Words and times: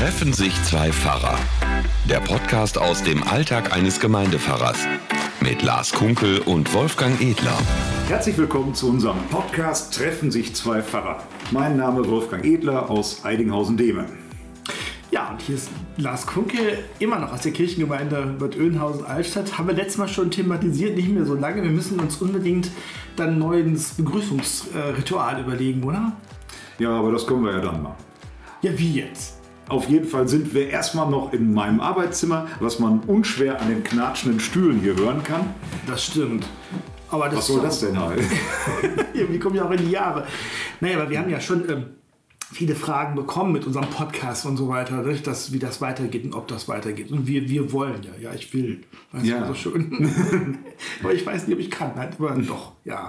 Treffen 0.00 0.32
sich 0.32 0.54
zwei 0.62 0.90
Pfarrer. 0.90 1.38
Der 2.08 2.20
Podcast 2.20 2.78
aus 2.78 3.02
dem 3.02 3.22
Alltag 3.22 3.76
eines 3.76 4.00
Gemeindepfarrers. 4.00 4.86
Mit 5.42 5.62
Lars 5.62 5.92
Kunkel 5.92 6.38
und 6.38 6.72
Wolfgang 6.72 7.20
Edler. 7.20 7.58
Herzlich 8.08 8.38
willkommen 8.38 8.74
zu 8.74 8.88
unserem 8.88 9.18
Podcast 9.30 9.92
Treffen 9.94 10.30
sich 10.30 10.54
zwei 10.54 10.80
Pfarrer. 10.80 11.22
Mein 11.50 11.76
Name 11.76 12.08
Wolfgang 12.08 12.42
Edler 12.46 12.88
aus 12.88 13.26
Eidinghausen-Demen. 13.26 14.06
Ja, 15.10 15.32
und 15.32 15.42
hier 15.42 15.56
ist 15.56 15.68
Lars 15.98 16.26
Kunke, 16.26 16.78
immer 16.98 17.18
noch 17.18 17.34
aus 17.34 17.42
der 17.42 17.52
Kirchengemeinde 17.52 18.36
Bad 18.38 18.56
Oeynhausen-Altstadt. 18.56 19.58
Haben 19.58 19.68
wir 19.68 19.74
letztes 19.74 19.98
Mal 19.98 20.08
schon 20.08 20.30
thematisiert, 20.30 20.96
nicht 20.96 21.10
mehr 21.10 21.26
so 21.26 21.34
lange. 21.34 21.62
Wir 21.62 21.70
müssen 21.70 22.00
uns 22.00 22.16
unbedingt 22.16 22.70
dann 23.16 23.34
ein 23.34 23.38
neues 23.38 23.90
Begrüßungsritual 23.90 25.42
überlegen, 25.42 25.84
oder? 25.84 26.12
Ja, 26.78 26.88
aber 26.88 27.12
das 27.12 27.26
können 27.26 27.44
wir 27.44 27.52
ja 27.52 27.60
dann 27.60 27.82
machen. 27.82 27.96
Ja, 28.62 28.70
wie 28.78 28.94
jetzt? 28.94 29.39
Auf 29.70 29.88
jeden 29.88 30.06
Fall 30.06 30.26
sind 30.26 30.52
wir 30.52 30.68
erstmal 30.68 31.08
noch 31.08 31.32
in 31.32 31.54
meinem 31.54 31.80
Arbeitszimmer, 31.80 32.48
was 32.58 32.80
man 32.80 32.98
unschwer 33.06 33.60
an 33.62 33.68
den 33.68 33.84
knatschenden 33.84 34.40
Stühlen 34.40 34.80
hier 34.80 34.96
hören 34.96 35.22
kann. 35.22 35.54
Das 35.86 36.04
stimmt. 36.04 36.44
Aber 37.08 37.28
das 37.28 37.38
Was 37.38 37.46
soll 37.46 37.62
das 37.62 37.80
denn 37.80 37.98
halt? 37.98 38.20
Wir 39.14 39.38
kommen 39.38 39.54
ja 39.54 39.64
auch 39.64 39.70
in 39.70 39.78
die 39.78 39.90
Jahre. 39.92 40.26
Naja, 40.80 40.98
aber 41.00 41.10
wir 41.10 41.18
haben 41.18 41.28
ja 41.30 41.40
schon 41.40 41.68
ähm, 41.68 41.84
viele 42.52 42.74
Fragen 42.74 43.14
bekommen 43.14 43.52
mit 43.52 43.64
unserem 43.66 43.88
Podcast 43.90 44.46
und 44.46 44.56
so 44.56 44.68
weiter, 44.68 45.02
nicht? 45.02 45.26
Das, 45.26 45.52
wie 45.52 45.58
das 45.58 45.80
weitergeht 45.80 46.24
und 46.24 46.34
ob 46.34 46.48
das 46.48 46.68
weitergeht. 46.68 47.10
Und 47.12 47.26
wir, 47.26 47.48
wir 47.48 47.72
wollen 47.72 48.02
ja, 48.02 48.10
ja, 48.20 48.34
ich 48.34 48.52
will. 48.54 48.80
Weißt 49.12 49.24
Ja. 49.26 49.40
du, 49.40 49.46
so 49.48 49.54
schön. 49.54 50.58
aber 51.02 51.12
ich 51.12 51.24
weiß 51.26 51.46
nicht, 51.46 51.54
ob 51.54 51.60
ich 51.60 51.70
kann. 51.70 51.94
Halt, 51.96 52.14
aber 52.18 52.30
doch, 52.40 52.72
ja. 52.84 53.08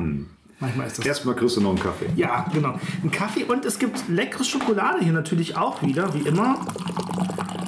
Manchmal 0.61 0.87
ist 0.87 0.99
das. 0.99 1.05
Erstmal 1.05 1.35
kriegst 1.35 1.57
du 1.57 1.61
noch 1.61 1.71
einen 1.71 1.79
Kaffee. 1.79 2.05
Ja, 2.15 2.45
genau. 2.53 2.79
Ein 3.03 3.11
Kaffee 3.11 3.43
und 3.43 3.65
es 3.65 3.79
gibt 3.79 4.07
leckere 4.07 4.43
Schokolade 4.43 5.03
hier 5.03 5.11
natürlich 5.13 5.57
auch 5.57 5.81
wieder, 5.81 6.13
wie 6.13 6.27
immer. 6.27 6.59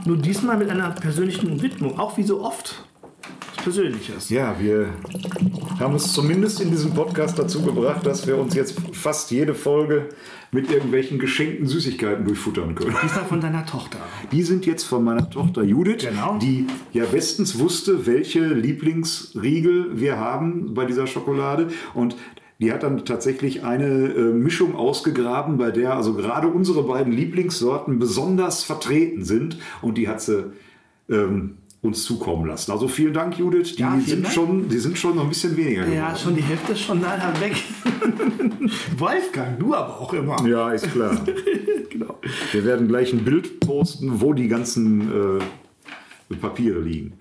Nur 0.05 0.17
diesmal 0.17 0.57
mit 0.57 0.69
einer 0.69 0.91
persönlichen 0.91 1.61
Widmung, 1.61 1.99
auch 1.99 2.17
wie 2.17 2.23
so 2.23 2.41
oft. 2.41 2.85
Persönliches. 3.63 4.29
Ja, 4.29 4.55
wir 4.59 4.89
haben 5.79 5.95
es 5.95 6.11
zumindest 6.11 6.59
in 6.59 6.69
diesem 6.69 6.93
Podcast 6.93 7.39
dazu 7.39 7.61
gebracht, 7.63 8.05
dass 8.05 8.27
wir 8.27 8.37
uns 8.37 8.53
jetzt 8.55 8.75
fast 8.91 9.31
jede 9.31 9.55
Folge 9.55 10.09
mit 10.51 10.69
irgendwelchen 10.69 11.17
geschenkten 11.17 11.65
Süßigkeiten 11.65 12.25
durchfuttern 12.25 12.75
können. 12.75 12.93
Diesmal 13.01 13.23
von 13.23 13.39
deiner 13.39 13.65
Tochter. 13.65 13.99
Die 14.33 14.43
sind 14.43 14.65
jetzt 14.65 14.83
von 14.83 15.03
meiner 15.05 15.29
Tochter 15.29 15.63
Judith, 15.63 16.05
Genau. 16.05 16.37
die 16.39 16.67
ja 16.91 17.05
bestens 17.05 17.57
wusste, 17.57 18.05
welche 18.05 18.45
Lieblingsriegel 18.45 19.97
wir 19.99 20.17
haben 20.19 20.73
bei 20.73 20.85
dieser 20.85 21.07
Schokolade. 21.07 21.69
Und 21.93 22.17
die 22.59 22.71
hat 22.71 22.83
dann 22.83 23.03
tatsächlich 23.05 23.63
eine 23.63 23.85
äh, 24.13 24.31
Mischung 24.33 24.75
ausgegraben, 24.75 25.57
bei 25.57 25.71
der 25.71 25.95
also 25.95 26.13
gerade 26.13 26.47
unsere 26.47 26.83
beiden 26.83 27.11
Lieblingssorten 27.11 27.99
besonders 27.99 28.63
vertreten 28.63 29.23
sind. 29.23 29.57
Und 29.81 29.97
die 29.97 30.07
hat 30.07 30.21
sie 30.21 30.51
ähm, 31.09 31.57
uns 31.81 32.03
zukommen 32.03 32.45
lassen. 32.47 32.71
Also 32.71 32.87
vielen 32.87 33.13
Dank, 33.13 33.37
Judith. 33.37 33.75
Die, 33.75 33.81
Ja, 33.81 33.91
vielen 33.91 34.05
sind, 34.05 34.23
Dank. 34.23 34.33
schon, 34.33 34.69
die 34.69 34.77
sind 34.77 34.97
schon 34.97 35.15
noch 35.15 35.23
ein 35.23 35.29
bisschen 35.29 35.57
weniger 35.57 35.81
geworden. 35.81 35.97
Ja, 35.97 36.15
schon 36.15 36.35
die 36.35 36.43
Hälfte 36.43 36.71
ist 36.71 36.81
schon 36.81 37.01
leider 37.01 37.33
weg. 37.41 37.55
Wolfgang, 38.97 39.59
du 39.59 39.73
aber 39.73 39.99
auch 39.99 40.13
immer. 40.13 40.37
Ja, 40.47 40.71
ist 40.71 40.91
klar. 40.91 41.17
Genau. 41.89 42.17
Wir 42.51 42.65
werden 42.65 42.87
gleich 42.87 43.13
ein 43.13 43.23
Bild 43.23 43.59
posten, 43.59 44.19
wo 44.19 44.33
die 44.33 44.47
ganzen 44.47 45.39
äh, 46.31 46.35
Papiere 46.37 46.79
liegen. 46.79 47.13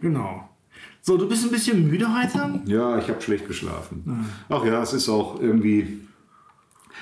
Genau. 0.00 0.48
So, 1.02 1.16
du 1.16 1.28
bist 1.28 1.44
ein 1.44 1.50
bisschen 1.50 1.88
müde 1.88 2.06
heute? 2.14 2.60
Ja, 2.66 2.98
ich 2.98 3.08
habe 3.08 3.20
schlecht 3.22 3.48
geschlafen. 3.48 4.26
Ach 4.48 4.64
ja, 4.64 4.82
es 4.82 4.92
ist 4.92 5.08
auch 5.08 5.40
irgendwie 5.40 6.00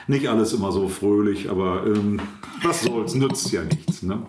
nicht 0.06 0.28
alles 0.28 0.52
immer 0.52 0.72
so 0.72 0.88
fröhlich, 0.88 1.50
aber 1.50 1.84
ähm, 1.86 2.20
was 2.62 2.82
soll's, 2.82 3.14
nützt 3.14 3.50
ja 3.52 3.62
nichts. 3.64 4.02
Ne? 4.02 4.22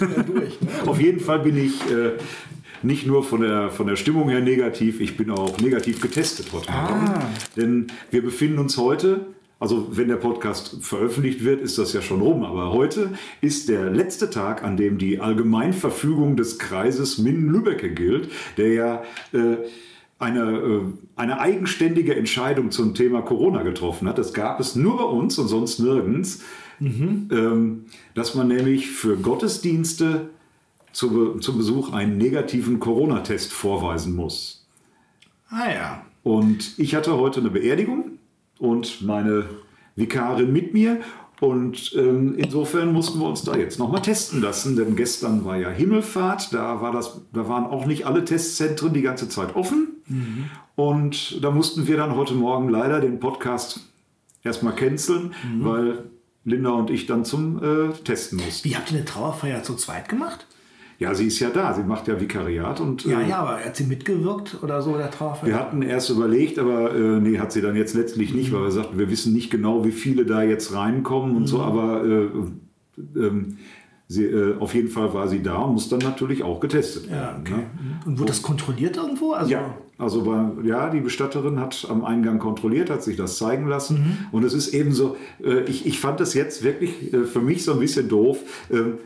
Ja, 0.00 0.22
durch. 0.22 0.60
Ne? 0.60 0.68
Auf 0.86 1.00
jeden 1.00 1.20
Fall 1.20 1.40
bin 1.40 1.56
ich 1.56 1.80
äh, 1.90 2.12
nicht 2.82 3.06
nur 3.06 3.22
von 3.22 3.42
der, 3.42 3.70
von 3.70 3.86
der 3.86 3.96
Stimmung 3.96 4.28
her 4.28 4.40
negativ, 4.40 5.00
ich 5.00 5.16
bin 5.16 5.30
auch 5.30 5.58
negativ 5.58 6.00
getestet 6.00 6.46
heute 6.52 6.72
Morgen. 6.72 7.10
Denn 7.56 7.86
wir 8.10 8.22
befinden 8.22 8.58
uns 8.58 8.76
heute, 8.76 9.26
also 9.60 9.88
wenn 9.96 10.08
der 10.08 10.16
Podcast 10.16 10.78
veröffentlicht 10.80 11.44
wird, 11.44 11.60
ist 11.60 11.76
das 11.76 11.92
ja 11.92 12.00
schon 12.00 12.22
rum, 12.22 12.44
aber 12.44 12.72
heute 12.72 13.12
ist 13.42 13.68
der 13.68 13.90
letzte 13.90 14.30
Tag, 14.30 14.64
an 14.64 14.78
dem 14.78 14.96
die 14.96 15.20
Allgemeinverfügung 15.20 16.36
des 16.36 16.58
Kreises 16.58 17.18
Minden-Lübbecke 17.18 17.92
gilt, 17.92 18.30
der 18.56 18.72
ja 18.72 19.02
äh, 19.32 19.58
eine, 20.18 20.40
äh, 20.40 20.80
eine 21.16 21.40
eigenständige 21.40 22.16
Entscheidung 22.16 22.70
zum 22.70 22.94
Thema 22.94 23.20
Corona 23.20 23.62
getroffen 23.62 24.08
hat. 24.08 24.16
Das 24.16 24.32
gab 24.32 24.60
es 24.60 24.76
nur 24.76 24.96
bei 24.96 25.04
uns 25.04 25.38
und 25.38 25.48
sonst 25.48 25.78
nirgends, 25.78 26.42
ähm, 26.80 27.84
dass 28.14 28.34
man 28.34 28.48
nämlich 28.48 28.90
für 28.90 29.16
Gottesdienste 29.18 30.30
zu, 30.92 31.38
zum 31.38 31.58
Besuch 31.58 31.92
einen 31.92 32.16
negativen 32.16 32.80
Corona-Test 32.80 33.52
vorweisen 33.52 34.16
muss. 34.16 34.66
Ah 35.50 35.70
ja. 35.70 36.06
Und 36.22 36.78
ich 36.78 36.94
hatte 36.94 37.16
heute 37.18 37.40
eine 37.40 37.50
Beerdigung 37.50 38.09
und 38.60 39.02
meine 39.02 39.46
Vikarin 39.96 40.52
mit 40.52 40.72
mir. 40.72 41.00
Und 41.40 41.94
ähm, 41.96 42.34
insofern 42.36 42.92
mussten 42.92 43.18
wir 43.18 43.26
uns 43.26 43.42
da 43.42 43.56
jetzt 43.56 43.78
nochmal 43.78 44.02
testen 44.02 44.42
lassen, 44.42 44.76
denn 44.76 44.94
gestern 44.94 45.44
war 45.46 45.56
ja 45.56 45.70
Himmelfahrt, 45.70 46.52
da, 46.52 46.82
war 46.82 46.92
das, 46.92 47.22
da 47.32 47.48
waren 47.48 47.64
auch 47.64 47.86
nicht 47.86 48.06
alle 48.06 48.24
Testzentren 48.26 48.92
die 48.92 49.00
ganze 49.00 49.28
Zeit 49.28 49.56
offen. 49.56 49.88
Und 50.76 51.42
da 51.42 51.50
mussten 51.50 51.86
wir 51.86 51.96
dann 51.96 52.14
heute 52.14 52.34
Morgen 52.34 52.68
leider 52.68 53.00
den 53.00 53.20
Podcast 53.20 53.80
erstmal 54.42 54.74
canceln, 54.74 55.34
weil 55.60 56.10
Linda 56.44 56.70
und 56.70 56.90
ich 56.90 57.06
dann 57.06 57.24
zum 57.24 57.62
äh, 57.62 57.92
Testen 58.04 58.38
mussten. 58.38 58.68
Wie 58.68 58.76
habt 58.76 58.90
ihr 58.90 58.98
eine 58.98 59.06
Trauerfeier 59.06 59.62
zu 59.62 59.76
zweit 59.76 60.08
gemacht? 60.08 60.46
Ja, 61.00 61.14
sie 61.14 61.26
ist 61.28 61.40
ja 61.40 61.48
da, 61.48 61.72
sie 61.72 61.82
macht 61.82 62.06
ja 62.08 62.20
Vikariat 62.20 62.78
und 62.78 63.04
Ja, 63.06 63.20
äh, 63.22 63.28
ja, 63.30 63.38
aber 63.38 63.56
hat 63.64 63.74
sie 63.74 63.84
mitgewirkt 63.84 64.58
oder 64.62 64.82
so, 64.82 64.96
der 64.98 65.10
Trauerfeier? 65.10 65.48
Wir 65.48 65.56
hatten 65.58 65.80
erst 65.80 66.10
überlegt, 66.10 66.58
aber 66.58 66.94
äh, 66.94 67.20
nee, 67.20 67.38
hat 67.38 67.52
sie 67.52 67.62
dann 67.62 67.74
jetzt 67.74 67.94
letztlich 67.94 68.34
nicht, 68.34 68.52
weil 68.52 68.62
wir 68.64 68.70
sagten, 68.70 68.98
wir 68.98 69.10
wissen 69.10 69.32
nicht 69.32 69.50
genau, 69.50 69.84
wie 69.86 69.92
viele 69.92 70.26
da 70.26 70.42
jetzt 70.42 70.74
reinkommen 70.74 71.36
und 71.36 71.46
so, 71.46 71.60
aber 71.62 72.04
äh, 72.04 72.28
ähm, 73.16 73.56
sie, 74.08 74.24
äh, 74.26 74.58
auf 74.58 74.74
jeden 74.74 74.90
Fall 74.90 75.14
war 75.14 75.26
sie 75.26 75.42
da 75.42 75.56
und 75.56 75.72
muss 75.72 75.88
dann 75.88 76.00
natürlich 76.00 76.42
auch 76.42 76.60
getestet 76.60 77.06
Ja, 77.06 77.12
werden. 77.12 77.40
okay. 77.46 77.54
Ne? 77.54 77.66
Und 78.04 78.18
wurde 78.18 78.28
das 78.28 78.42
kontrolliert 78.42 78.98
irgendwo? 78.98 79.32
Also, 79.32 79.50
Ja, 79.50 79.74
also 79.96 80.22
bei, 80.24 80.50
ja, 80.68 80.90
die 80.90 81.00
Bestatterin 81.00 81.58
hat 81.60 81.86
am 81.88 82.04
Eingang 82.04 82.38
kontrolliert, 82.38 82.90
hat 82.90 83.02
sich 83.02 83.16
das 83.16 83.38
zeigen 83.38 83.66
lassen. 83.68 84.28
Und 84.32 84.44
es 84.44 84.52
ist 84.52 84.74
eben 84.74 84.92
so, 84.92 85.16
äh, 85.42 85.60
ich, 85.62 85.86
ich 85.86 85.98
fand 85.98 86.20
das 86.20 86.34
jetzt 86.34 86.62
wirklich 86.62 87.10
äh, 87.14 87.24
für 87.24 87.40
mich 87.40 87.64
so 87.64 87.72
ein 87.72 87.78
bisschen 87.80 88.06
doof. 88.08 88.40
Ähm, 88.70 88.98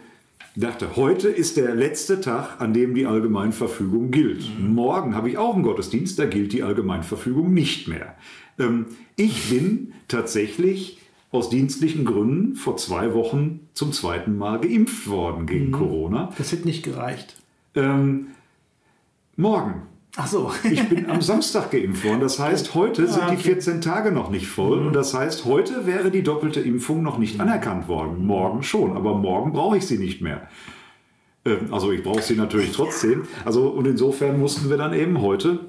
dachte, 0.63 0.97
heute 0.97 1.29
ist 1.29 1.57
der 1.57 1.75
letzte 1.75 2.21
Tag, 2.21 2.61
an 2.61 2.73
dem 2.73 2.95
die 2.95 3.07
Allgemeinverfügung 3.07 4.11
gilt. 4.13 4.49
Morgen 4.61 5.15
habe 5.15 5.29
ich 5.29 5.39
auch 5.39 5.55
einen 5.55 5.65
Gottesdienst, 5.65 6.19
da 6.19 6.27
gilt 6.27 6.53
die 6.53 6.63
Allgemeinverfügung 6.63 7.53
nicht 7.53 7.89
mehr. 7.89 8.15
Ähm, 8.59 8.87
ich 9.17 9.51
bin 9.51 9.93
tatsächlich 10.07 10.99
aus 11.33 11.51
dienstlichen 11.51 12.05
Gründen 12.05 12.55
vor 12.55 12.77
zwei 12.77 13.13
Wochen 13.15 13.69
zum 13.75 13.93
zweiten 13.93 14.39
Mal 14.39 14.61
geimpft 14.61 15.09
worden 15.09 15.47
gegen 15.47 15.73
Corona. 15.73 16.33
Das 16.39 16.53
hätte 16.53 16.67
nicht 16.67 16.85
gereicht. 16.85 17.37
Ähm, 17.75 18.29
morgen. 19.37 19.83
Ach 20.17 20.27
so. 20.27 20.53
Ich 20.71 20.89
bin 20.89 21.11
am 21.11 21.21
Samstag 21.21 21.71
geimpft 21.73 22.05
worden. 22.05 22.21
Das 22.21 22.39
heißt, 22.39 22.75
heute 22.75 23.07
sind 23.09 23.31
die 23.31 23.35
okay. 23.35 23.55
14 23.55 23.81
Tage 23.81 24.13
noch 24.13 24.31
nicht 24.31 24.47
voll. 24.47 24.87
Und 24.87 24.93
das 24.93 25.13
heißt, 25.13 25.45
heute 25.45 25.87
wäre 25.87 26.11
die 26.11 26.23
doppelte 26.23 26.61
Impfung 26.61 27.03
noch 27.03 27.19
nicht 27.19 27.41
anerkannt 27.41 27.89
worden. 27.89 28.25
Morgen 28.25 28.63
schon. 28.63 28.97
Aber 28.97 29.17
morgen 29.17 29.53
brauche 29.53 29.77
ich 29.77 29.87
sie 29.87 29.99
nicht 29.99 30.21
mehr. 30.21 30.49
Ähm, 31.45 31.73
Also 31.73 31.91
ich 31.91 32.03
brauche 32.03 32.23
sie 32.23 32.37
natürlich 32.37 32.73
trotzdem. 32.73 33.25
Also 33.45 33.69
und 33.69 33.87
insofern 33.87 34.39
mussten 34.39 34.71
wir 34.71 34.77
dann 34.77 34.93
eben 34.95 35.21
heute 35.21 35.61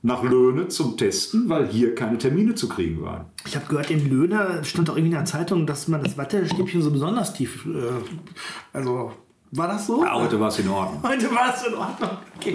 nach 0.00 0.22
Löhne 0.22 0.68
zum 0.68 0.98
Testen, 0.98 1.48
weil 1.48 1.66
hier 1.66 1.94
keine 1.94 2.18
Termine 2.18 2.54
zu 2.54 2.68
kriegen 2.68 3.00
waren. 3.02 3.24
Ich 3.46 3.56
habe 3.56 3.66
gehört, 3.66 3.90
in 3.90 4.10
Löhne 4.10 4.60
stand 4.62 4.90
auch 4.90 4.96
irgendwie 4.96 5.12
in 5.12 5.16
der 5.16 5.24
Zeitung, 5.24 5.66
dass 5.66 5.88
man 5.88 6.02
das 6.02 6.18
Wattestäbchen 6.18 6.82
so 6.82 6.90
besonders 6.90 7.32
tief. 7.32 7.64
Äh, 7.66 8.02
also, 8.74 9.12
war 9.56 9.68
das 9.68 9.86
so? 9.86 10.02
Ja, 10.02 10.14
heute 10.14 10.40
war 10.40 10.48
es 10.48 10.58
in 10.58 10.68
Ordnung. 10.68 11.00
Heute 11.02 11.30
war 11.30 11.54
es 11.54 11.64
in 11.64 11.74
Ordnung. 11.74 12.10
Okay. 12.36 12.54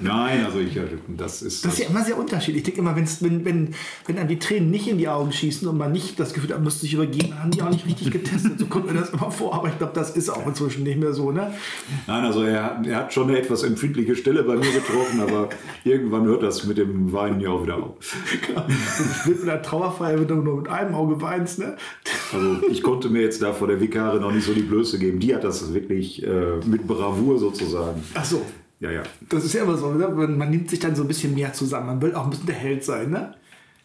Nein, 0.00 0.44
also 0.44 0.60
ich, 0.60 0.78
das 1.08 1.42
ist. 1.42 1.64
Das 1.64 1.72
ist 1.72 1.80
ja 1.80 1.88
immer 1.88 2.04
sehr 2.04 2.16
unterschiedlich. 2.16 2.58
Ich 2.58 2.64
denke 2.64 2.80
immer, 2.80 2.94
wenn, 2.94 3.44
wenn, 3.44 3.74
wenn 4.06 4.18
einem 4.18 4.28
die 4.28 4.38
Tränen 4.38 4.70
nicht 4.70 4.86
in 4.86 4.98
die 4.98 5.08
Augen 5.08 5.32
schießen 5.32 5.66
und 5.66 5.76
man 5.76 5.90
nicht 5.90 6.20
das 6.20 6.32
Gefühl 6.32 6.50
hat, 6.50 6.58
man 6.58 6.64
müsste 6.64 6.82
sich 6.82 6.94
übergeben, 6.94 7.36
haben 7.36 7.50
die 7.50 7.60
auch 7.62 7.70
nicht 7.70 7.84
richtig 7.84 8.12
getestet. 8.12 8.58
So 8.58 8.66
kommt 8.66 8.86
mir 8.86 8.98
das 8.98 9.10
immer 9.10 9.30
vor. 9.32 9.54
Aber 9.54 9.68
ich 9.68 9.78
glaube, 9.78 9.92
das 9.94 10.10
ist 10.10 10.28
auch 10.30 10.46
inzwischen 10.46 10.84
nicht 10.84 10.98
mehr 10.98 11.12
so. 11.12 11.32
Ne? 11.32 11.52
Nein, 12.06 12.24
also 12.24 12.44
er, 12.44 12.80
er 12.86 12.96
hat 12.96 13.12
schon 13.12 13.28
eine 13.28 13.38
etwas 13.38 13.64
empfindliche 13.64 14.14
Stelle 14.14 14.44
bei 14.44 14.54
mir 14.54 14.70
getroffen, 14.70 15.20
aber 15.20 15.48
irgendwann 15.84 16.24
hört 16.26 16.44
das 16.44 16.64
mit 16.64 16.78
dem 16.78 17.12
Weinen 17.12 17.40
ja 17.40 17.50
auch 17.50 17.64
wieder 17.64 17.76
auf. 17.76 18.16
Ich 18.32 19.26
will 19.26 19.34
mit 19.34 19.48
einer 19.48 19.62
Trauerfeier, 19.62 20.20
wenn 20.20 20.28
du 20.28 20.36
nur 20.36 20.58
mit 20.58 20.68
einem 20.68 20.94
Auge 20.94 21.20
weinst. 21.20 21.58
Ne? 21.58 21.76
Also 22.32 22.60
ich 22.70 22.82
konnte 22.82 23.08
mir 23.08 23.22
jetzt 23.22 23.42
da 23.42 23.52
vor 23.52 23.66
der 23.66 23.80
Vikarin 23.80 24.22
noch 24.22 24.32
nicht 24.32 24.46
so 24.46 24.52
die 24.52 24.62
Blöße 24.62 24.98
geben. 24.98 25.18
Die 25.18 25.34
hat 25.34 25.42
das 25.42 25.74
wirklich 25.74 26.19
äh, 26.24 26.56
mit 26.66 26.86
Bravour 26.86 27.38
sozusagen. 27.38 28.02
Ach 28.14 28.24
so. 28.24 28.42
Ja, 28.80 28.90
ja. 28.90 29.02
Das 29.28 29.44
ist 29.44 29.52
ja 29.52 29.62
immer 29.64 29.76
so, 29.76 29.92
ne? 29.92 30.08
man, 30.08 30.38
man 30.38 30.50
nimmt 30.50 30.70
sich 30.70 30.78
dann 30.78 30.94
so 30.96 31.02
ein 31.02 31.08
bisschen 31.08 31.34
mehr 31.34 31.52
zusammen. 31.52 31.86
Man 31.86 32.02
will 32.02 32.14
auch 32.14 32.24
ein 32.24 32.30
bisschen 32.30 32.46
der 32.46 32.54
Held 32.56 32.82
sein, 32.84 33.10
ne? 33.10 33.34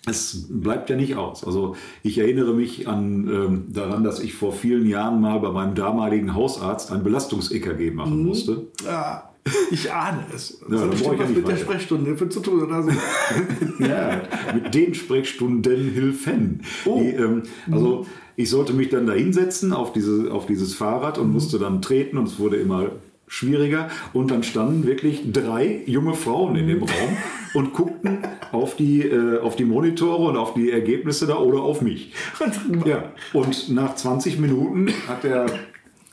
es 0.07 0.45
bleibt 0.49 0.89
ja 0.91 0.95
nicht 0.95 1.15
aus. 1.15 1.43
Also 1.43 1.75
ich 2.03 2.17
erinnere 2.19 2.53
mich 2.53 2.87
an, 2.87 3.27
ähm, 3.27 3.63
daran, 3.73 4.03
dass 4.03 4.19
ich 4.19 4.35
vor 4.35 4.53
vielen 4.53 4.85
Jahren 4.87 5.19
mal 5.19 5.39
bei 5.39 5.49
meinem 5.49 5.73
damaligen 5.73 6.35
Hausarzt 6.35 6.91
ein 6.91 7.03
Belastungs-EKG 7.03 7.89
machen 7.91 8.19
Mhm. 8.19 8.25
musste. 8.27 8.67
Ja, 8.85 9.31
ich 9.71 9.91
ahne 9.91 10.25
es. 10.33 10.59
Ja, 10.61 10.67
das 10.69 10.81
hat 10.81 10.81
da 10.81 10.85
brauch 10.85 10.91
bestimmt 10.91 11.19
ja 11.19 11.23
was 11.23 11.29
mit 11.29 11.37
der 11.37 11.53
weiter. 11.53 11.57
Sprechstunde 11.57 12.29
zu 12.29 12.39
tun 12.39 12.63
oder 12.63 12.83
so. 12.83 12.89
Ja, 13.79 14.21
mit 14.53 14.73
den 14.73 14.93
Sprechstunden 14.93 15.91
Hilfen. 15.91 16.61
Oh. 16.85 16.99
Die, 16.99 17.09
ähm, 17.09 17.43
also 17.69 18.05
ich 18.35 18.49
sollte 18.49 18.73
mich 18.73 18.89
dann 18.89 19.05
da 19.05 19.13
hinsetzen 19.13 19.73
auf, 19.73 19.93
diese, 19.93 20.31
auf 20.31 20.45
dieses 20.45 20.73
Fahrrad 20.73 21.17
und 21.17 21.31
musste 21.31 21.59
dann 21.59 21.81
treten 21.81 22.17
und 22.17 22.27
es 22.27 22.39
wurde 22.39 22.57
immer 22.57 22.91
schwieriger. 23.27 23.89
Und 24.13 24.31
dann 24.31 24.43
standen 24.43 24.85
wirklich 24.85 25.31
drei 25.31 25.81
junge 25.85 26.13
Frauen 26.13 26.55
in 26.55 26.67
dem 26.67 26.79
Raum 26.79 27.17
und 27.53 27.73
guckten 27.73 28.19
auf 28.51 28.75
die, 28.75 29.01
äh, 29.01 29.39
auf 29.39 29.55
die 29.55 29.65
Monitore 29.65 30.29
und 30.29 30.37
auf 30.37 30.53
die 30.53 30.71
Ergebnisse 30.71 31.27
da 31.27 31.37
oder 31.37 31.61
auf 31.61 31.81
mich. 31.81 32.13
Ja, 32.85 33.11
und 33.33 33.69
nach 33.69 33.95
20 33.95 34.39
Minuten 34.39 34.89
hat 35.07 35.23
der, 35.23 35.45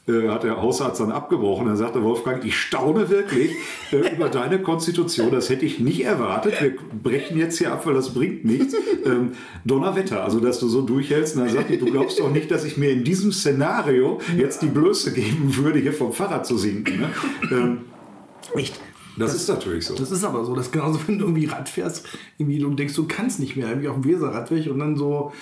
äh, 0.08 0.28
hat 0.28 0.42
der 0.42 0.60
Hausarzt 0.60 1.00
dann 1.00 1.12
abgebrochen. 1.12 1.68
Er 1.68 1.76
sagte, 1.76 2.02
Wolfgang, 2.02 2.44
ich 2.44 2.56
staune 2.56 3.08
wirklich 3.08 3.52
äh, 3.92 3.96
über 4.14 4.28
deine 4.28 4.60
Konstitution. 4.60 5.30
Das 5.30 5.48
hätte 5.48 5.64
ich 5.64 5.78
nicht 5.78 6.04
erwartet. 6.04 6.60
Wir 6.60 6.74
brechen 7.02 7.38
jetzt 7.38 7.58
hier 7.58 7.72
ab, 7.72 7.86
weil 7.86 7.94
das 7.94 8.12
bringt 8.12 8.44
nichts. 8.44 8.74
Ähm, 9.04 9.32
Donnerwetter, 9.64 10.24
also 10.24 10.40
dass 10.40 10.58
du 10.58 10.68
so 10.68 10.82
durchhältst. 10.82 11.36
Und 11.36 11.44
dann 11.44 11.54
sagte 11.54 11.78
du 11.78 11.86
glaubst 11.86 12.18
doch 12.18 12.32
nicht, 12.32 12.50
dass 12.50 12.64
ich 12.64 12.76
mir 12.76 12.90
in 12.90 13.04
diesem 13.04 13.32
Szenario 13.32 14.20
jetzt 14.36 14.62
die 14.62 14.66
Blöße 14.66 15.12
geben 15.12 15.56
würde, 15.56 15.78
hier 15.78 15.92
vom 15.92 16.12
Fahrrad 16.12 16.46
zu 16.46 16.58
sinken. 16.58 17.00
Ne? 17.00 17.08
Ähm, 17.52 17.78
Echt? 18.56 18.80
das, 19.16 19.34
ist 19.34 19.48
natürlich 19.48 19.86
so. 19.86 19.94
Das 19.94 20.10
ist 20.10 20.24
aber 20.24 20.44
so. 20.44 20.54
Das 20.56 20.66
ist 20.66 20.72
genauso, 20.72 20.98
wenn 21.06 21.18
du 21.18 21.26
irgendwie 21.26 21.46
Rad 21.46 21.68
fährst, 21.68 22.08
irgendwie 22.38 22.58
du 22.58 22.70
denkst, 22.70 22.94
du 22.94 23.06
kannst 23.06 23.40
nicht 23.40 23.56
mehr, 23.56 23.68
irgendwie 23.68 23.88
auf 23.88 24.00
dem 24.00 24.04
Weserradweg 24.04 24.68
und 24.68 24.78
dann 24.78 24.96
so, 24.96 25.32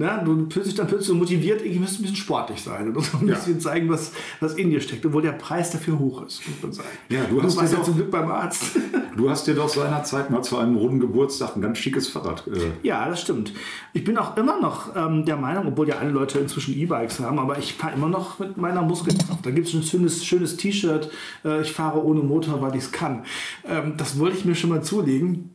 na, 0.00 0.16
du 0.24 0.48
fühlst 0.48 0.68
dich 0.70 0.74
dann 0.74 0.86
plötzlich 0.86 1.08
so 1.08 1.14
motiviert, 1.14 1.60
irgendwie 1.60 1.80
müsst 1.80 1.98
ein 1.98 2.02
bisschen 2.02 2.16
sportlich 2.16 2.62
sein 2.62 2.88
und 2.96 3.04
so 3.04 3.18
ein 3.18 3.28
Ja. 3.28 3.34
bisschen 3.34 3.60
zeigen, 3.60 3.90
was, 3.90 4.12
was 4.40 4.54
in 4.54 4.70
dir 4.70 4.80
steckt, 4.80 5.04
obwohl 5.04 5.20
der 5.20 5.32
Preis 5.32 5.70
dafür 5.70 5.98
hoch 5.98 6.22
ist, 6.24 6.40
muss 6.48 6.62
man 6.62 6.72
sagen. 6.72 6.88
Ja, 7.10 7.20
du 7.28 7.42
hast 7.42 7.56
warst 7.58 7.74
ja 7.74 7.82
zum 7.82 7.94
Glück 7.96 8.10
beim 8.10 8.30
Arzt. 8.30 8.64
Du 9.16 9.28
hast 9.28 9.44
dir 9.48 9.54
doch 9.54 9.68
seinerzeit 9.68 10.30
mal 10.30 10.40
zu 10.40 10.56
einem 10.56 10.76
runden 10.76 11.00
Geburtstag 11.00 11.56
ein 11.56 11.60
ganz 11.60 11.78
schickes 11.78 12.06
Fahrrad 12.08 12.46
äh, 12.46 12.86
Ja, 12.86 13.08
das 13.08 13.20
stimmt. 13.20 13.52
Ich 13.92 14.04
bin 14.04 14.16
auch 14.16 14.36
immer 14.36 14.60
noch 14.60 14.94
ähm, 14.96 15.24
der 15.26 15.36
Meinung, 15.36 15.66
obwohl 15.66 15.88
ja 15.88 15.96
alle 15.98 16.10
Leute 16.10 16.38
inzwischen 16.38 16.78
E-Bikes 16.78 17.18
haben, 17.18 17.38
aber 17.40 17.58
ich 17.58 17.74
fahre 17.74 17.94
immer 17.96 18.08
noch 18.08 18.38
mit 18.38 18.56
meiner 18.56 18.82
Muskelkraft. 18.82 19.44
Da 19.44 19.50
gibt 19.50 19.66
es 19.66 19.74
ein 19.74 19.82
schönes, 19.82 20.24
schönes 20.24 20.56
T-Shirt. 20.56 21.10
Äh, 21.44 21.60
ich 21.62 21.72
fahre 21.72 22.02
ohne 22.04 22.20
Motor, 22.20 22.62
weil 22.62 22.76
ich 22.76 22.84
es 22.84 22.92
kann. 22.92 23.24
Ähm, 23.68 23.94
das 23.96 24.18
wollte 24.18 24.38
ich 24.38 24.44
mir 24.44 24.54
schon 24.54 24.70
mal 24.70 24.82
zulegen. 24.82 25.50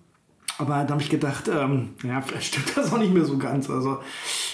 Aber 0.58 0.84
da 0.84 0.92
habe 0.92 1.02
ich 1.02 1.10
gedacht, 1.10 1.50
ähm, 1.50 1.90
ja, 2.04 2.22
vielleicht 2.22 2.48
stimmt 2.54 2.78
das 2.78 2.94
auch 2.94 2.98
nicht 2.98 3.14
mehr 3.14 3.26
so 3.26 3.38
ganz. 3.38 3.70
Also 3.70 4.00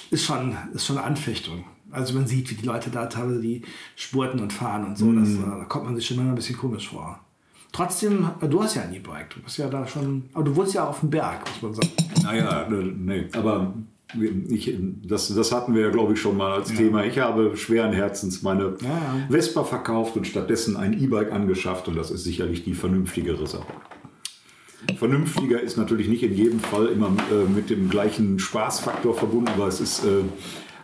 ist 0.09 0.25
schon, 0.25 0.55
ist 0.73 0.85
schon 0.85 0.97
eine 0.97 1.05
Anfechtung. 1.05 1.65
Also 1.91 2.13
man 2.13 2.25
sieht, 2.25 2.49
wie 2.49 2.55
die 2.55 2.65
Leute 2.65 2.89
da 2.89 3.05
teilweise 3.07 3.41
die 3.41 3.61
spurten 3.95 4.39
und 4.39 4.53
fahren 4.53 4.85
und 4.85 4.97
so. 4.97 5.11
Das, 5.11 5.29
äh, 5.29 5.37
da 5.41 5.65
kommt 5.65 5.85
man 5.85 5.95
sich 5.95 6.07
schon 6.07 6.17
immer 6.17 6.29
ein 6.29 6.35
bisschen 6.35 6.57
komisch 6.57 6.89
vor. 6.89 7.19
Trotzdem, 7.71 8.29
äh, 8.41 8.47
du 8.47 8.63
hast 8.63 8.75
ja 8.75 8.83
ein 8.83 8.93
E-Bike. 8.93 9.29
Du 9.31 9.41
bist 9.41 9.57
ja 9.57 9.69
da 9.69 9.85
schon, 9.85 10.23
aber 10.33 10.43
du 10.43 10.55
wohnst 10.55 10.73
ja 10.73 10.87
auf 10.87 11.01
dem 11.01 11.09
Berg, 11.09 11.41
muss 11.47 11.61
man 11.61 11.73
sagen. 11.73 11.89
Naja, 12.23 12.63
äh, 12.63 12.71
nee, 12.71 13.27
aber 13.33 13.73
ich, 14.49 14.75
das, 15.03 15.33
das 15.33 15.51
hatten 15.51 15.73
wir 15.73 15.83
ja, 15.83 15.89
glaube 15.89 16.13
ich, 16.13 16.21
schon 16.21 16.35
mal 16.35 16.51
als 16.51 16.73
Thema. 16.73 17.05
Ich 17.05 17.17
habe 17.19 17.55
schweren 17.55 17.93
Herzens 17.93 18.41
meine 18.41 18.75
Ja, 18.81 18.89
ja. 18.89 19.27
Vespa 19.29 19.63
verkauft 19.63 20.17
und 20.17 20.27
stattdessen 20.27 20.75
ein 20.75 21.01
E-Bike 21.01 21.31
angeschafft 21.31 21.87
und 21.87 21.95
das 21.95 22.11
ist 22.11 22.23
sicherlich 22.23 22.63
die 22.63 22.73
vernünftigere 22.73 23.47
Sache. 23.47 23.71
Vernünftiger 24.97 25.61
ist 25.61 25.77
natürlich 25.77 26.07
nicht 26.07 26.23
in 26.23 26.33
jedem 26.33 26.59
Fall 26.59 26.87
immer 26.87 27.07
äh, 27.07 27.49
mit 27.49 27.69
dem 27.69 27.89
gleichen 27.89 28.39
Spaßfaktor 28.39 29.13
verbunden, 29.15 29.49
aber 29.53 29.67
es 29.67 29.79
ist, 29.79 30.03
äh, 30.05 30.23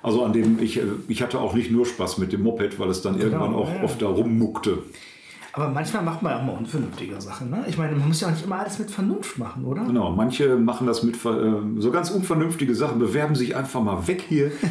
also 0.03 0.23
an 0.23 0.33
dem, 0.33 0.59
ich, 0.61 0.77
äh, 0.77 0.83
ich 1.07 1.21
hatte 1.21 1.39
auch 1.39 1.53
nicht 1.53 1.71
nur 1.71 1.85
Spaß 1.85 2.17
mit 2.17 2.31
dem 2.31 2.43
Moped, 2.43 2.79
weil 2.79 2.89
es 2.89 3.01
dann 3.01 3.19
irgendwann 3.19 3.53
auch 3.53 3.73
ja. 3.73 3.83
oft 3.83 4.01
da 4.01 4.07
rummuckte. 4.07 4.79
Aber 5.53 5.69
manchmal 5.69 6.03
macht 6.03 6.21
man 6.21 6.33
ja 6.33 6.39
auch 6.39 6.45
mal 6.45 6.55
unvernünftige 6.55 7.19
Sachen. 7.19 7.49
Ne? 7.49 7.65
Ich 7.67 7.79
meine, 7.79 7.95
man 7.95 8.09
muss 8.09 8.21
ja 8.21 8.27
auch 8.27 8.31
nicht 8.31 8.45
immer 8.45 8.59
alles 8.59 8.77
mit 8.77 8.91
Vernunft 8.91 9.39
machen, 9.39 9.65
oder? 9.65 9.85
Genau, 9.85 10.11
manche 10.11 10.55
machen 10.55 10.85
das 10.85 11.01
mit 11.01 11.15
äh, 11.15 11.79
so 11.79 11.91
ganz 11.91 12.11
unvernünftige 12.11 12.75
Sachen, 12.75 12.99
bewerben 12.99 13.33
sich 13.33 13.55
einfach 13.55 13.81
mal 13.81 14.07
weg 14.07 14.23
hier. 14.27 14.51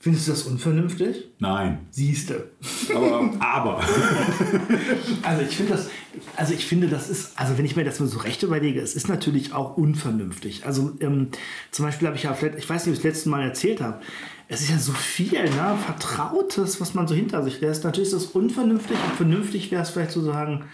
Findest 0.00 0.28
du 0.28 0.30
das 0.30 0.42
unvernünftig? 0.44 1.24
Nein, 1.40 1.86
Siehste. 1.90 2.52
aber, 2.94 3.32
aber. 3.40 3.82
Also 5.22 5.42
ich 5.42 5.56
finde 5.56 5.72
das, 5.72 5.90
also 6.36 6.54
ich 6.54 6.66
finde, 6.66 6.88
das 6.88 7.10
ist, 7.10 7.38
also 7.38 7.58
wenn 7.58 7.64
ich 7.64 7.74
mir 7.74 7.84
das 7.84 7.98
mal 7.98 8.06
so 8.06 8.18
recht 8.18 8.42
überlege, 8.44 8.80
es 8.80 8.94
ist 8.94 9.08
natürlich 9.08 9.52
auch 9.52 9.76
unvernünftig. 9.76 10.64
Also 10.66 10.92
ähm, 11.00 11.28
zum 11.72 11.84
Beispiel 11.84 12.06
habe 12.06 12.16
ich 12.16 12.24
ja, 12.24 12.34
vielleicht, 12.34 12.58
ich 12.58 12.68
weiß 12.68 12.86
nicht, 12.86 12.92
ob 12.92 12.98
ich 12.98 13.02
das 13.02 13.12
letzte 13.14 13.28
Mal 13.28 13.42
erzählt 13.42 13.80
habe, 13.80 14.00
es 14.46 14.62
ist 14.62 14.70
ja 14.70 14.78
so 14.78 14.92
viel, 14.92 15.42
ne, 15.42 15.76
Vertrautes, 15.84 16.80
was 16.80 16.94
man 16.94 17.08
so 17.08 17.14
hinter 17.14 17.42
sich 17.42 17.60
lässt. 17.60 17.84
Natürlich 17.84 18.12
ist 18.12 18.24
das 18.24 18.26
unvernünftig 18.26 18.96
und 19.04 19.16
vernünftig 19.16 19.70
wäre 19.70 19.82
es 19.82 19.90
vielleicht 19.90 20.12
zu 20.12 20.22
sagen, 20.22 20.64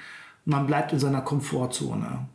man 0.44 0.66
bleibt 0.66 0.92
in 0.92 0.98
seiner 0.98 1.22
Komfortzone. 1.22 2.28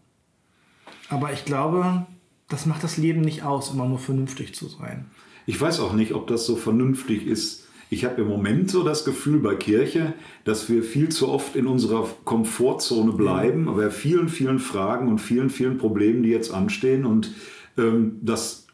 Aber 1.07 1.33
ich 1.33 1.45
glaube, 1.45 2.07
das 2.49 2.65
macht 2.65 2.83
das 2.83 2.97
Leben 2.97 3.21
nicht 3.21 3.43
aus, 3.43 3.71
immer 3.71 3.87
nur 3.87 3.99
vernünftig 3.99 4.55
zu 4.55 4.67
sein. 4.67 5.05
Ich 5.49 5.59
weiß 5.59 5.79
auch 5.79 5.93
nicht, 5.93 6.13
ob 6.13 6.27
das 6.27 6.45
so 6.45 6.55
vernünftig 6.55 7.25
ist. 7.25 7.67
Ich 7.89 8.05
habe 8.05 8.21
im 8.21 8.27
Moment 8.27 8.69
so 8.69 8.83
das 8.83 9.03
Gefühl 9.03 9.39
bei 9.39 9.55
Kirche, 9.55 10.13
dass 10.43 10.69
wir 10.69 10.83
viel 10.83 11.09
zu 11.09 11.27
oft 11.27 11.55
in 11.55 11.65
unserer 11.65 12.07
Komfortzone 12.23 13.13
bleiben, 13.13 13.65
bei 13.65 13.89
vielen, 13.89 14.29
vielen 14.29 14.59
Fragen 14.59 15.07
und 15.07 15.17
vielen, 15.17 15.49
vielen 15.49 15.79
Problemen, 15.79 16.21
die 16.21 16.29
jetzt 16.29 16.53
anstehen 16.53 17.03
und 17.03 17.31
ähm, 17.79 18.19
dass 18.21 18.67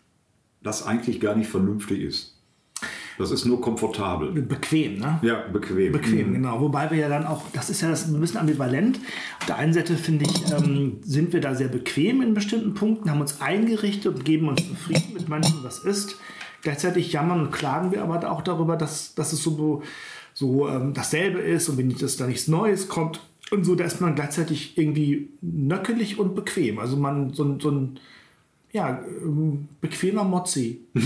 das 0.63 0.85
eigentlich 0.85 1.21
gar 1.21 1.37
nicht 1.37 1.49
vernünftig 1.49 2.01
ist. 2.01 2.35
Das 3.17 3.31
ist 3.31 3.45
nur 3.45 3.61
komfortabel. 3.61 4.33
Bequem, 4.33 4.97
ne? 4.97 5.19
Ja, 5.21 5.47
bequem. 5.47 5.93
Bequem, 5.93 6.33
genau. 6.33 6.59
Wobei 6.59 6.91
wir 6.91 6.97
ja 6.97 7.07
dann 7.07 7.25
auch, 7.25 7.43
das 7.53 7.69
ist 7.69 7.79
ja 7.79 7.89
das 7.89 8.05
ein 8.05 8.19
bisschen 8.19 8.41
ambivalent. 8.41 8.99
Auf 9.39 9.45
der 9.45 9.55
einen 9.55 9.71
Seite 9.71 9.95
finde 9.95 10.25
ich, 10.25 10.51
ähm, 10.51 10.97
sind 11.03 11.31
wir 11.31 11.39
da 11.39 11.55
sehr 11.55 11.69
bequem 11.69 12.21
in 12.21 12.33
bestimmten 12.33 12.73
Punkten, 12.73 13.09
haben 13.09 13.21
uns 13.21 13.39
eingerichtet 13.39 14.13
und 14.13 14.25
geben 14.25 14.49
uns 14.49 14.67
zufrieden 14.67 15.13
mit 15.13 15.29
manchen, 15.29 15.63
was 15.63 15.79
ist. 15.79 16.17
Gleichzeitig 16.65 17.13
jammern 17.13 17.39
und 17.41 17.51
klagen 17.51 17.91
wir 17.91 18.01
aber 18.03 18.29
auch 18.31 18.41
darüber, 18.41 18.75
dass, 18.75 19.13
dass 19.15 19.31
es 19.33 19.41
so, 19.43 19.83
so 20.33 20.67
ähm, 20.67 20.93
dasselbe 20.93 21.39
ist 21.39 21.69
und 21.69 21.77
wenn 21.77 21.95
das 21.95 22.17
da 22.17 22.25
nichts 22.27 22.47
Neues 22.47 22.87
kommt 22.89 23.21
und 23.51 23.63
so, 23.65 23.75
da 23.75 23.83
ist 23.85 24.01
man 24.01 24.15
gleichzeitig 24.15 24.77
irgendwie 24.77 25.29
nöckelig 25.41 26.17
und 26.17 26.33
bequem. 26.35 26.79
Also 26.79 26.97
man 26.97 27.33
so, 27.33 27.43
ein- 27.43 27.59
so 27.59 27.69
ein 27.69 27.99
ja, 28.73 28.99
ähm, 29.23 29.67
bequemer 29.79 30.23
Mozzi. 30.23 30.81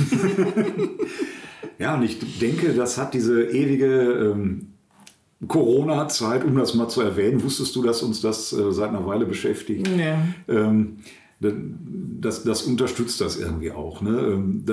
Ja, 1.78 1.96
und 1.96 2.04
ich 2.04 2.20
denke, 2.40 2.74
das 2.74 2.98
hat 2.98 3.14
diese 3.14 3.44
ewige 3.44 4.34
ähm, 4.34 4.68
Corona-Zeit, 5.48 6.44
um 6.44 6.56
das 6.58 6.74
mal 6.74 6.90
zu 6.90 7.00
erwähnen, 7.02 7.42
wusstest 7.42 7.74
du, 7.76 7.82
dass 7.84 8.02
uns 8.04 8.20
das 8.20 8.52
äh, 8.52 8.72
seit 8.74 8.90
einer 8.90 9.06
Weile 9.06 9.26
beschäftigt? 9.26 9.88
Ja. 9.98 10.22
Ähm, 10.50 10.98
das, 11.42 12.44
das 12.44 12.64
unterstützt 12.64 13.22
das 13.22 13.38
irgendwie 13.38 13.72
auch. 13.72 14.02
Ne? 14.02 14.10
Ähm, 14.10 14.66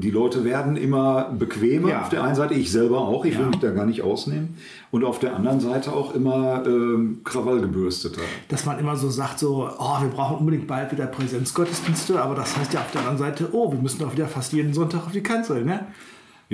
die 0.00 0.10
Leute 0.10 0.42
werden 0.44 0.76
immer 0.76 1.30
bequemer 1.38 1.88
Ja. 1.90 2.00
auf 2.02 2.08
der 2.08 2.24
einen 2.24 2.34
Seite, 2.34 2.54
ich 2.54 2.72
selber 2.72 3.00
auch, 3.02 3.26
ich 3.26 3.34
will 3.34 3.42
Ja. 3.44 3.48
mich 3.50 3.58
da 3.58 3.70
gar 3.72 3.84
nicht 3.84 4.00
ausnehmen. 4.02 4.56
Und 4.90 5.04
auf 5.04 5.18
der 5.18 5.36
anderen 5.36 5.60
Seite 5.60 5.92
auch 5.92 6.14
immer 6.14 6.62
ähm, 6.66 7.20
krawallgebürsteter. 7.24 8.22
dass 8.48 8.64
man 8.64 8.78
immer 8.78 8.96
so 8.96 9.10
sagt, 9.10 9.38
so, 9.38 9.68
oh, 9.78 10.00
wir 10.00 10.08
brauchen 10.08 10.38
unbedingt 10.38 10.66
bald 10.66 10.92
wieder 10.92 11.06
Präsenzgottesdienste, 11.06 12.20
aber 12.22 12.34
das 12.34 12.56
heißt 12.56 12.72
ja 12.72 12.80
auf 12.80 12.90
der 12.92 13.00
anderen 13.02 13.18
Seite, 13.18 13.48
oh, 13.52 13.70
wir 13.70 13.78
müssen 13.80 14.02
auch 14.04 14.12
wieder 14.12 14.26
fast 14.28 14.52
jeden 14.54 14.72
Sonntag 14.72 15.04
auf 15.06 15.12
die 15.12 15.22
Kanzel, 15.22 15.64
ne? 15.64 15.86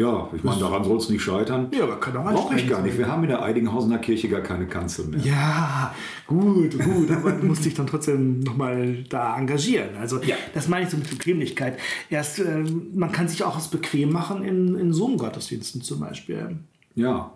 Ja, 0.01 0.29
ich 0.35 0.43
meine, 0.43 0.59
daran 0.61 0.83
soll 0.85 0.97
es 0.97 1.11
nicht 1.11 1.21
scheitern. 1.23 1.69
Ja, 1.77 1.83
aber 1.85 2.01
kann 2.01 2.15
doch 2.15 2.25
Brauche 2.25 2.57
ich 2.57 2.67
gar 2.67 2.81
nicht. 2.81 2.97
Wir 2.97 3.07
haben 3.07 3.23
in 3.25 3.29
der 3.29 3.43
Eidinghausener 3.43 3.99
Kirche 3.99 4.29
gar 4.31 4.41
keine 4.41 4.67
Kanzel 4.67 5.09
mehr. 5.09 5.21
Ja, 5.21 5.95
gut, 6.27 6.79
gut, 6.79 7.11
aber 7.11 7.33
du 7.33 7.47
musst 7.47 7.65
dich 7.67 7.75
dann 7.75 7.87
trotzdem 7.87 8.41
nochmal 8.41 9.05
da 9.11 9.37
engagieren. 9.37 9.91
Also 10.01 10.23
Ja. 10.23 10.37
das 10.55 10.69
meine 10.69 10.85
ich 10.87 10.91
so 10.91 10.97
mit 10.97 11.11
Bequemlichkeit. 11.11 11.79
Erst, 12.09 12.39
ähm, 12.39 12.87
man 12.95 13.13
kann 13.13 13.29
sich 13.29 13.45
auch 13.45 13.57
was 13.57 13.69
bequem 13.69 14.11
machen 14.11 14.43
in, 14.43 14.75
in 14.77 14.93
Zoom-Gottesdiensten 14.95 15.83
zum 15.83 16.01
Beispiel. 16.01 16.57
Ja, 16.95 17.33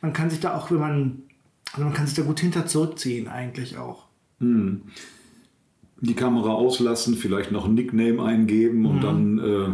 Man 0.00 0.12
kann 0.14 0.30
sich 0.30 0.40
da 0.40 0.56
auch, 0.56 0.70
wenn 0.70 0.78
man, 0.78 1.22
also 1.72 1.84
man 1.84 1.92
kann 1.92 2.06
sich 2.06 2.16
da 2.16 2.22
gut 2.22 2.40
hinter 2.40 2.66
zurückziehen 2.66 3.28
eigentlich 3.28 3.76
auch. 3.76 4.04
die 4.40 6.14
Kamera 6.14 6.52
auslassen, 6.54 7.14
vielleicht 7.14 7.52
noch 7.52 7.66
ein 7.66 7.74
Nickname 7.74 8.22
eingeben 8.22 8.80
Mhm. 8.80 8.86
und 8.86 9.00
dann, 9.04 9.38
äh, 9.38 9.68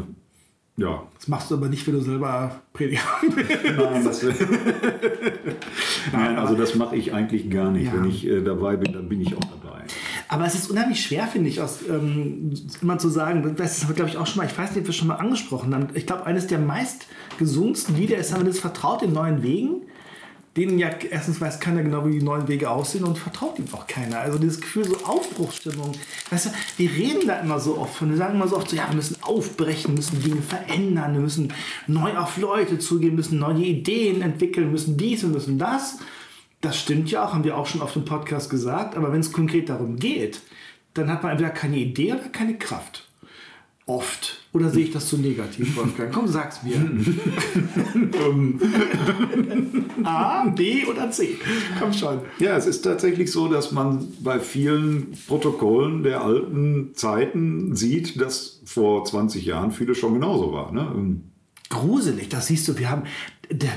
ja. 0.76 1.02
Das 1.14 1.28
machst 1.28 1.50
du 1.50 1.54
aber 1.56 1.68
nicht, 1.68 1.86
wenn 1.86 1.94
du 1.94 2.00
selber 2.00 2.60
Prediger 2.72 3.00
Nein, 3.76 4.04
das, 4.04 4.22
Nein 6.12 6.38
also 6.38 6.54
das 6.54 6.74
mache 6.74 6.96
ich 6.96 7.14
eigentlich 7.14 7.48
gar 7.50 7.70
nicht. 7.70 7.86
Ja. 7.86 7.94
Wenn 7.94 8.04
ich 8.04 8.26
äh, 8.26 8.42
dabei 8.42 8.76
bin, 8.76 8.92
dann 8.92 9.08
bin 9.08 9.22
ich 9.22 9.34
auch 9.34 9.40
dabei. 9.40 9.84
Aber 10.28 10.44
es 10.44 10.54
ist 10.54 10.70
unheimlich 10.70 11.02
schwer, 11.02 11.26
finde 11.26 11.48
ich, 11.48 11.60
aus, 11.60 11.80
ähm, 11.88 12.52
immer 12.82 12.98
zu 12.98 13.08
sagen, 13.08 13.54
das 13.56 13.78
ist, 13.78 13.94
glaube 13.94 14.10
ich, 14.10 14.18
auch 14.18 14.26
schon 14.26 14.38
mal, 14.38 14.46
ich 14.46 14.58
weiß 14.58 14.70
nicht, 14.70 14.80
ob 14.80 14.86
wir 14.86 14.92
schon 14.92 15.08
mal 15.08 15.14
angesprochen 15.14 15.74
haben. 15.74 15.88
Ich 15.94 16.06
glaube, 16.06 16.26
eines 16.26 16.46
der 16.46 16.58
meist 16.58 17.06
gesungensten 17.38 17.96
Lieder 17.96 18.16
ist, 18.18 18.32
haben 18.32 18.42
wir 18.42 18.50
das 18.50 18.58
Vertraut 18.58 19.02
in 19.02 19.12
neuen 19.12 19.42
Wegen. 19.42 19.82
Denen 20.56 20.78
ja 20.78 20.88
erstens 21.10 21.40
weiß 21.40 21.60
keiner 21.60 21.82
genau, 21.82 22.06
wie 22.06 22.12
die 22.12 22.22
neuen 22.22 22.48
Wege 22.48 22.70
aussehen 22.70 23.04
und 23.04 23.18
vertraut 23.18 23.58
ihnen 23.58 23.68
auch 23.72 23.86
keiner. 23.86 24.20
Also 24.20 24.38
dieses 24.38 24.60
Gefühl, 24.60 24.84
so 24.84 24.96
Aufbruchsstimmung. 25.04 25.92
Weißt 26.30 26.46
du, 26.46 26.50
wir 26.78 26.90
reden 26.90 27.26
da 27.26 27.40
immer 27.40 27.60
so 27.60 27.78
oft 27.78 27.94
von, 27.94 28.10
wir 28.10 28.16
sagen 28.16 28.34
immer 28.34 28.48
so 28.48 28.56
oft 28.56 28.70
so, 28.70 28.76
ja, 28.76 28.88
wir 28.88 28.96
müssen 28.96 29.22
aufbrechen, 29.22 29.94
müssen 29.94 30.22
Dinge 30.22 30.42
verändern, 30.42 31.12
wir 31.12 31.20
müssen 31.20 31.52
neu 31.86 32.16
auf 32.16 32.38
Leute 32.38 32.78
zugehen, 32.78 33.14
müssen 33.14 33.38
neue 33.38 33.64
Ideen 33.64 34.22
entwickeln, 34.22 34.72
müssen 34.72 34.96
dies 34.96 35.22
und 35.24 35.32
müssen 35.32 35.58
das. 35.58 35.98
Das 36.62 36.78
stimmt 36.78 37.10
ja 37.10 37.24
auch, 37.26 37.34
haben 37.34 37.44
wir 37.44 37.56
auch 37.56 37.66
schon 37.66 37.82
auf 37.82 37.92
dem 37.92 38.04
Podcast 38.04 38.48
gesagt, 38.48 38.96
aber 38.96 39.12
wenn 39.12 39.20
es 39.20 39.32
konkret 39.32 39.68
darum 39.68 39.96
geht, 39.96 40.40
dann 40.94 41.10
hat 41.10 41.22
man 41.22 41.32
entweder 41.32 41.50
keine 41.50 41.76
Idee 41.76 42.14
oder 42.14 42.28
keine 42.30 42.56
Kraft. 42.56 43.05
Oft. 43.88 44.38
Oder 44.52 44.70
sehe 44.70 44.82
ich 44.82 44.90
das 44.90 45.08
zu 45.08 45.16
negativ, 45.16 45.76
Wolfgang? 45.76 46.12
Komm, 46.12 46.26
sag's 46.26 46.64
mir. 46.64 46.74
A, 50.04 50.48
B 50.48 50.84
oder 50.86 51.08
C? 51.12 51.38
Komm 51.78 51.92
schon. 51.92 52.22
Ja, 52.40 52.56
es 52.56 52.66
ist 52.66 52.82
tatsächlich 52.82 53.30
so, 53.30 53.46
dass 53.46 53.70
man 53.70 54.08
bei 54.20 54.40
vielen 54.40 55.12
Protokollen 55.28 56.02
der 56.02 56.22
alten 56.22 56.94
Zeiten 56.94 57.76
sieht, 57.76 58.20
dass 58.20 58.60
vor 58.64 59.04
20 59.04 59.44
Jahren 59.44 59.70
viele 59.70 59.94
schon 59.94 60.14
genauso 60.14 60.52
war. 60.52 60.72
Ne? 60.72 61.20
Gruselig, 61.68 62.28
das 62.28 62.48
siehst 62.48 62.66
du. 62.68 62.78
Wir 62.78 62.90
haben, 62.90 63.04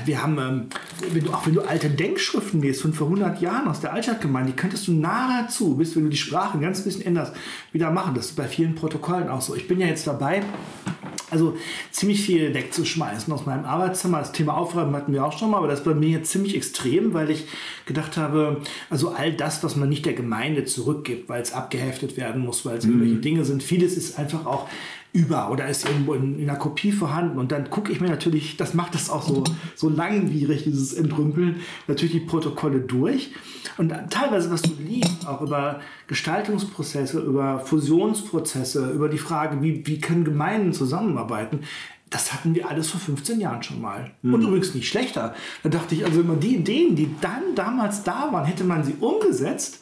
wir 0.04 0.22
haben 0.22 0.38
ähm, 0.38 0.66
wenn 1.12 1.24
du, 1.24 1.32
auch 1.32 1.46
wenn 1.46 1.54
du 1.54 1.62
alte 1.62 1.88
Denkschriften 1.88 2.60
liest 2.60 2.82
von 2.82 2.92
vor 2.92 3.06
100 3.06 3.40
Jahren 3.40 3.68
aus 3.68 3.80
der 3.80 3.92
Altstadtgemeinde, 3.92 4.52
die 4.52 4.56
könntest 4.56 4.88
du 4.88 4.92
nahezu, 4.92 5.76
bis 5.76 5.96
wenn 5.96 6.04
du 6.04 6.10
die 6.10 6.16
Sprache 6.16 6.58
ein 6.58 6.60
ganz 6.60 6.82
bisschen 6.82 7.02
änderst, 7.02 7.32
wieder 7.72 7.90
machen. 7.90 8.14
Das 8.14 8.26
ist 8.26 8.36
bei 8.36 8.46
vielen 8.46 8.74
Protokollen 8.74 9.28
auch 9.28 9.40
so. 9.40 9.54
Ich 9.54 9.68
bin 9.68 9.80
ja 9.80 9.86
jetzt 9.86 10.06
dabei, 10.06 10.42
also 11.30 11.56
ziemlich 11.90 12.22
viel 12.22 12.52
wegzuschmeißen 12.54 13.32
aus 13.32 13.46
meinem 13.46 13.64
Arbeitszimmer. 13.64 14.18
Das 14.18 14.32
Thema 14.32 14.56
Aufräumen 14.56 14.94
hatten 14.94 15.12
wir 15.12 15.24
auch 15.24 15.36
schon 15.36 15.50
mal, 15.50 15.58
aber 15.58 15.68
das 15.68 15.80
ist 15.80 15.84
bei 15.84 15.94
mir 15.94 16.10
jetzt 16.10 16.30
ziemlich 16.30 16.56
extrem, 16.56 17.14
weil 17.14 17.30
ich 17.30 17.46
gedacht 17.86 18.16
habe, 18.16 18.60
also 18.88 19.10
all 19.10 19.32
das, 19.32 19.62
was 19.62 19.76
man 19.76 19.88
nicht 19.88 20.06
der 20.06 20.14
Gemeinde 20.14 20.64
zurückgibt, 20.64 21.28
weil 21.28 21.42
es 21.42 21.52
abgeheftet 21.52 22.16
werden 22.16 22.42
muss, 22.42 22.64
weil 22.64 22.78
es 22.78 22.84
mhm. 22.84 22.92
irgendwelche 22.92 23.20
Dinge 23.20 23.44
sind, 23.44 23.62
vieles 23.62 23.96
ist 23.96 24.18
einfach 24.18 24.46
auch 24.46 24.68
über 25.12 25.50
oder 25.50 25.68
ist 25.68 25.86
irgendwo 25.86 26.14
in, 26.14 26.38
in 26.38 26.48
einer 26.48 26.58
Kopie 26.58 26.92
vorhanden. 26.92 27.38
Und 27.38 27.52
dann 27.52 27.70
gucke 27.70 27.90
ich 27.90 28.00
mir 28.00 28.08
natürlich, 28.08 28.56
das 28.56 28.74
macht 28.74 28.94
das 28.94 29.10
auch 29.10 29.22
so, 29.22 29.44
so 29.74 29.88
langwierig, 29.88 30.64
dieses 30.64 30.92
Entrümpeln, 30.92 31.56
natürlich 31.88 32.12
die 32.12 32.20
Protokolle 32.20 32.80
durch. 32.80 33.32
Und 33.76 33.92
teilweise, 34.10 34.50
was 34.50 34.62
du 34.62 34.70
liest, 34.78 35.26
auch 35.26 35.40
über 35.40 35.80
Gestaltungsprozesse, 36.06 37.20
über 37.20 37.60
Fusionsprozesse, 37.60 38.90
über 38.90 39.08
die 39.08 39.18
Frage, 39.18 39.62
wie, 39.62 39.86
wie 39.86 40.00
können 40.00 40.24
Gemeinden 40.24 40.72
zusammenarbeiten, 40.72 41.60
das 42.10 42.32
hatten 42.32 42.54
wir 42.54 42.68
alles 42.68 42.90
vor 42.90 43.00
15 43.00 43.40
Jahren 43.40 43.62
schon 43.62 43.80
mal. 43.80 44.10
Mhm. 44.22 44.34
Und 44.34 44.42
übrigens 44.42 44.74
nicht 44.74 44.88
schlechter. 44.88 45.34
Da 45.62 45.68
dachte 45.68 45.94
ich, 45.94 46.04
also 46.04 46.20
immer 46.20 46.36
die 46.36 46.56
Ideen, 46.56 46.96
die 46.96 47.14
dann 47.20 47.54
damals 47.54 48.02
da 48.02 48.32
waren, 48.32 48.44
hätte 48.44 48.64
man 48.64 48.84
sie 48.84 48.94
umgesetzt, 49.00 49.80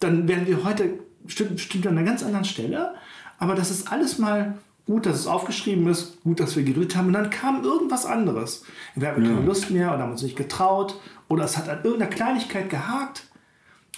dann 0.00 0.26
wären 0.26 0.46
wir 0.46 0.64
heute 0.64 0.98
bestimmt, 1.22 1.56
bestimmt 1.56 1.86
an 1.86 1.96
einer 1.96 2.06
ganz 2.06 2.22
anderen 2.22 2.44
Stelle. 2.44 2.94
Aber 3.40 3.54
das 3.54 3.70
ist 3.70 3.90
alles 3.90 4.18
mal 4.18 4.58
gut, 4.86 5.06
dass 5.06 5.18
es 5.18 5.26
aufgeschrieben 5.26 5.88
ist, 5.88 6.22
gut, 6.22 6.40
dass 6.40 6.56
wir 6.56 6.62
geredet 6.62 6.94
haben. 6.94 7.08
Und 7.08 7.14
dann 7.14 7.30
kam 7.30 7.64
irgendwas 7.64 8.06
anderes. 8.06 8.64
Wir 8.94 9.08
hatten 9.08 9.24
keine 9.24 9.40
Lust 9.40 9.70
mehr 9.70 9.92
oder 9.92 10.02
haben 10.02 10.12
uns 10.12 10.22
nicht 10.22 10.36
getraut 10.36 11.00
oder 11.28 11.44
es 11.44 11.56
hat 11.56 11.68
an 11.68 11.78
irgendeiner 11.82 12.10
Kleinigkeit 12.10 12.70
gehakt. 12.70 13.26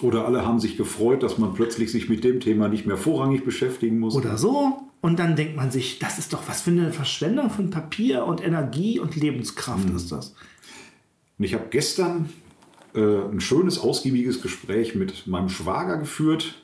Oder 0.01 0.25
alle 0.25 0.45
haben 0.45 0.59
sich 0.59 0.77
gefreut, 0.77 1.21
dass 1.21 1.37
man 1.37 1.53
plötzlich 1.53 1.91
sich 1.91 2.09
mit 2.09 2.23
dem 2.23 2.39
Thema 2.39 2.67
nicht 2.67 2.85
mehr 2.85 2.97
vorrangig 2.97 3.43
beschäftigen 3.43 3.99
muss. 3.99 4.15
Oder 4.15 4.37
so. 4.37 4.83
Und 5.01 5.19
dann 5.19 5.35
denkt 5.35 5.57
man 5.57 5.69
sich, 5.69 5.99
das 5.99 6.17
ist 6.17 6.31
doch 6.31 6.47
was 6.47 6.61
für 6.61 6.71
eine 6.71 6.93
Verschwendung 6.93 7.49
von 7.49 7.69
Papier 7.69 8.25
und 8.25 8.41
Energie 8.41 8.99
und 8.99 9.15
Lebenskraft 9.15 9.89
mhm. 9.89 9.95
ist 9.95 10.11
das. 10.11 10.35
Und 11.37 11.45
ich 11.45 11.53
habe 11.53 11.65
gestern 11.69 12.29
äh, 12.95 13.01
ein 13.01 13.41
schönes, 13.41 13.77
ausgiebiges 13.77 14.41
Gespräch 14.41 14.95
mit 14.95 15.27
meinem 15.27 15.49
Schwager 15.49 15.97
geführt. 15.97 16.63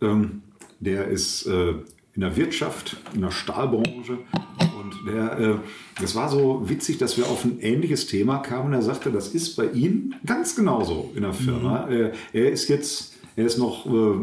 Ähm, 0.00 0.42
der 0.80 1.08
ist 1.08 1.46
äh, 1.46 1.74
in 2.20 2.26
der 2.26 2.36
Wirtschaft, 2.36 2.98
in 3.14 3.22
der 3.22 3.30
Stahlbranche. 3.30 4.18
Und 4.58 5.08
der, 5.10 5.38
äh, 5.38 5.54
das 6.02 6.14
war 6.14 6.28
so 6.28 6.68
witzig, 6.68 6.98
dass 6.98 7.16
wir 7.16 7.24
auf 7.24 7.46
ein 7.46 7.60
ähnliches 7.60 8.08
Thema 8.08 8.40
kamen. 8.40 8.66
Und 8.66 8.72
er 8.74 8.82
sagte, 8.82 9.10
das 9.10 9.28
ist 9.28 9.56
bei 9.56 9.70
ihm 9.70 10.12
ganz 10.26 10.54
genauso 10.54 11.12
in 11.16 11.22
der 11.22 11.32
Firma. 11.32 11.86
Mhm. 11.86 11.92
Er, 11.92 12.12
er, 12.34 12.52
ist 12.52 12.68
jetzt, 12.68 13.14
er 13.36 13.46
ist 13.46 13.56
noch 13.56 13.86
äh, 13.86 14.18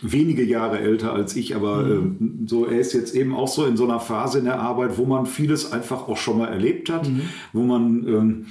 wenige 0.00 0.44
Jahre 0.44 0.78
älter 0.78 1.12
als 1.12 1.34
ich, 1.34 1.56
aber 1.56 1.82
mhm. 1.82 2.44
äh, 2.44 2.48
so, 2.48 2.66
er 2.66 2.78
ist 2.78 2.92
jetzt 2.92 3.16
eben 3.16 3.34
auch 3.34 3.48
so 3.48 3.64
in 3.64 3.76
so 3.76 3.82
einer 3.82 3.98
Phase 3.98 4.38
in 4.38 4.44
der 4.44 4.60
Arbeit, 4.60 4.96
wo 4.96 5.04
man 5.04 5.26
vieles 5.26 5.72
einfach 5.72 6.06
auch 6.06 6.18
schon 6.18 6.38
mal 6.38 6.50
erlebt 6.50 6.88
hat, 6.88 7.08
mhm. 7.08 7.22
wo 7.52 7.62
man 7.62 8.06
ähm, 8.06 8.46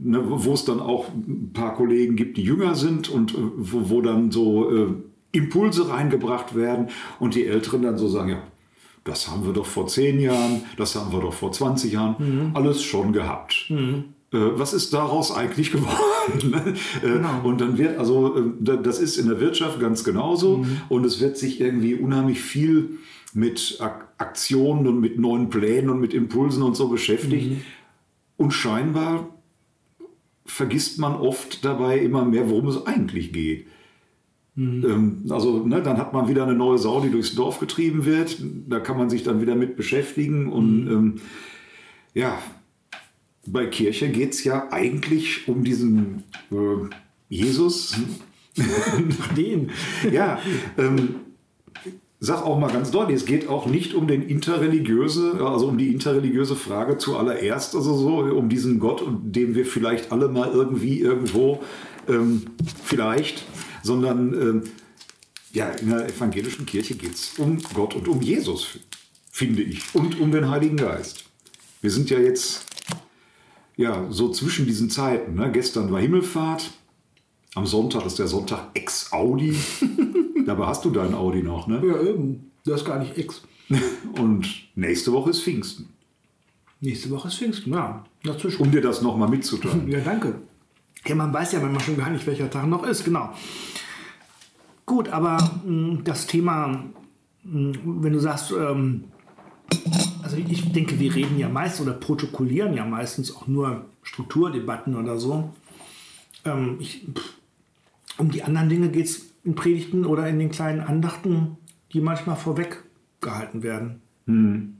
ne, 0.00 0.20
wo 0.26 0.52
es 0.52 0.64
dann 0.64 0.80
auch 0.80 1.10
ein 1.14 1.52
paar 1.52 1.76
Kollegen 1.76 2.16
gibt, 2.16 2.36
die 2.36 2.42
jünger 2.42 2.74
sind 2.74 3.08
und 3.08 3.34
äh, 3.34 3.36
wo, 3.56 3.88
wo 3.88 4.00
dann 4.00 4.32
so 4.32 4.68
äh, 4.68 4.88
Impulse 5.32 5.88
reingebracht 5.88 6.54
werden 6.54 6.88
und 7.18 7.34
die 7.34 7.46
Älteren 7.46 7.82
dann 7.82 7.98
so 7.98 8.08
sagen, 8.08 8.30
ja, 8.30 8.42
das 9.04 9.28
haben 9.28 9.44
wir 9.44 9.52
doch 9.52 9.66
vor 9.66 9.88
zehn 9.88 10.20
Jahren, 10.20 10.62
das 10.76 10.94
haben 10.94 11.12
wir 11.12 11.20
doch 11.20 11.32
vor 11.32 11.50
20 11.50 11.92
Jahren, 11.92 12.16
mhm. 12.18 12.50
alles 12.54 12.82
schon 12.82 13.12
gehabt. 13.12 13.66
Mhm. 13.68 14.04
Äh, 14.32 14.58
was 14.58 14.72
ist 14.72 14.92
daraus 14.92 15.32
eigentlich 15.32 15.72
geworden? 15.72 15.98
Äh, 17.02 17.08
genau. 17.08 17.40
Und 17.42 17.60
dann 17.60 17.78
wird, 17.78 17.98
also 17.98 18.36
äh, 18.36 18.78
das 18.80 19.00
ist 19.00 19.16
in 19.16 19.26
der 19.26 19.40
Wirtschaft 19.40 19.80
ganz 19.80 20.04
genauso 20.04 20.58
mhm. 20.58 20.80
und 20.88 21.04
es 21.04 21.20
wird 21.20 21.36
sich 21.36 21.60
irgendwie 21.60 21.96
unheimlich 21.96 22.40
viel 22.40 22.98
mit 23.34 23.80
Aktionen 24.18 24.86
und 24.86 25.00
mit 25.00 25.18
neuen 25.18 25.50
Plänen 25.50 25.90
und 25.90 26.00
mit 26.00 26.14
Impulsen 26.14 26.62
und 26.62 26.76
so 26.76 26.88
beschäftigt. 26.88 27.50
Mhm. 27.50 27.60
Und 28.36 28.52
scheinbar 28.52 29.28
vergisst 30.46 31.00
man 31.00 31.16
oft 31.16 31.64
dabei 31.64 31.98
immer 31.98 32.24
mehr, 32.24 32.48
worum 32.48 32.68
es 32.68 32.86
eigentlich 32.86 33.32
geht. 33.32 33.66
Mhm. 34.54 34.84
Ähm, 34.84 35.24
also 35.30 35.66
ne, 35.66 35.82
dann 35.82 35.98
hat 35.98 36.12
man 36.12 36.28
wieder 36.28 36.44
eine 36.44 36.54
neue 36.54 36.78
Sau, 36.78 37.00
die 37.00 37.10
durchs 37.10 37.34
Dorf 37.34 37.58
getrieben 37.58 38.04
wird. 38.04 38.36
Da 38.68 38.80
kann 38.80 38.98
man 38.98 39.10
sich 39.10 39.22
dann 39.22 39.40
wieder 39.40 39.54
mit 39.54 39.76
beschäftigen. 39.76 40.52
Und 40.52 40.84
mhm. 40.84 40.90
ähm, 40.90 41.14
ja, 42.14 42.38
bei 43.46 43.66
Kirche 43.66 44.10
geht 44.10 44.32
es 44.32 44.44
ja 44.44 44.68
eigentlich 44.70 45.48
um 45.48 45.64
diesen 45.64 46.24
äh, 46.50 46.88
Jesus. 47.28 47.96
Den. 49.36 49.70
ja, 50.12 50.38
ähm, 50.76 51.14
sag 52.20 52.44
auch 52.44 52.58
mal 52.58 52.70
ganz 52.70 52.90
deutlich, 52.90 53.16
es 53.16 53.24
geht 53.24 53.48
auch 53.48 53.66
nicht 53.66 53.94
um 53.94 54.06
den 54.06 54.22
interreligiöse, 54.22 55.40
also 55.44 55.66
um 55.66 55.76
die 55.78 55.88
interreligiöse 55.88 56.54
Frage 56.54 56.98
zuallererst, 56.98 57.74
also 57.74 57.96
so 57.96 58.18
um 58.18 58.48
diesen 58.48 58.78
Gott, 58.78 59.02
dem 59.22 59.54
wir 59.54 59.64
vielleicht 59.64 60.12
alle 60.12 60.28
mal 60.28 60.50
irgendwie 60.52 61.00
irgendwo 61.00 61.62
ähm, 62.08 62.42
vielleicht 62.84 63.44
sondern 63.82 64.34
ähm, 64.34 64.62
ja, 65.52 65.70
in 65.70 65.90
der 65.90 66.08
evangelischen 66.08 66.66
Kirche 66.66 66.94
geht 66.94 67.14
es 67.14 67.38
um 67.38 67.58
Gott 67.74 67.94
und 67.94 68.08
um 68.08 68.20
Jesus, 68.20 68.78
finde 69.30 69.62
ich, 69.62 69.82
und 69.94 70.18
um 70.18 70.32
den 70.32 70.50
Heiligen 70.50 70.76
Geist. 70.76 71.24
Wir 71.80 71.90
sind 71.90 72.10
ja 72.10 72.18
jetzt 72.18 72.64
ja, 73.76 74.06
so 74.10 74.30
zwischen 74.30 74.66
diesen 74.66 74.90
Zeiten. 74.90 75.34
Ne? 75.34 75.50
Gestern 75.52 75.90
war 75.90 76.00
Himmelfahrt, 76.00 76.70
am 77.54 77.66
Sonntag 77.66 78.06
ist 78.06 78.18
der 78.18 78.28
Sonntag 78.28 78.70
ex-Audi. 78.74 79.56
Dabei 80.46 80.66
hast 80.66 80.84
du 80.84 80.90
deinen 80.90 81.14
Audi 81.14 81.42
noch, 81.42 81.66
ne? 81.66 81.82
Ja, 81.84 82.00
eben. 82.02 82.50
Das 82.64 82.80
ist 82.80 82.86
gar 82.86 82.98
nicht 82.98 83.16
ex. 83.18 83.42
Und 84.18 84.48
nächste 84.74 85.12
Woche 85.12 85.30
ist 85.30 85.42
Pfingsten. 85.42 85.88
Nächste 86.80 87.10
Woche 87.10 87.28
ist 87.28 87.36
Pfingsten, 87.36 87.72
ja. 87.72 88.04
Dazwischen. 88.24 88.62
Um 88.62 88.70
dir 88.70 88.80
das 88.80 89.02
nochmal 89.02 89.28
mitzuteilen. 89.28 89.88
ja, 89.88 90.00
danke. 90.00 90.40
Ja, 91.06 91.14
man 91.14 91.32
weiß 91.32 91.52
ja 91.52 91.60
manchmal 91.60 91.82
schon 91.82 91.96
gar 91.96 92.10
nicht, 92.10 92.26
welcher 92.26 92.50
Tag 92.50 92.66
noch 92.66 92.84
ist, 92.84 93.04
genau. 93.04 93.32
Gut, 94.86 95.08
aber 95.08 95.36
mh, 95.36 95.62
hm, 95.64 96.04
das 96.04 96.26
Thema, 96.26 96.68
mh, 97.44 97.74
hm, 97.74 98.02
wenn 98.02 98.12
du 98.12 98.18
sagst, 98.18 98.52
ähm, 98.52 99.04
also 100.22 100.36
ich 100.36 100.72
denke, 100.72 100.98
wir 100.98 101.14
reden 101.14 101.38
ja 101.38 101.48
meist 101.48 101.80
oder 101.80 101.92
protokollieren 101.92 102.74
ja 102.74 102.84
meistens 102.84 103.34
auch 103.34 103.46
nur 103.46 103.86
Strukturdebatten 104.02 104.96
oder 104.96 105.18
so. 105.18 105.52
Ähm, 106.44 106.76
ich, 106.80 107.06
pff, 107.12 107.34
um 108.18 108.30
die 108.30 108.42
anderen 108.42 108.68
Dinge 108.68 108.88
geht 108.88 109.06
es 109.06 109.32
in 109.44 109.54
Predigten 109.54 110.04
oder 110.04 110.28
in 110.28 110.38
den 110.38 110.50
kleinen 110.50 110.80
Andachten, 110.80 111.56
die 111.92 112.00
manchmal 112.00 112.36
vorweg 112.36 112.82
gehalten 113.20 113.62
werden. 113.62 114.02
Hm. 114.26 114.76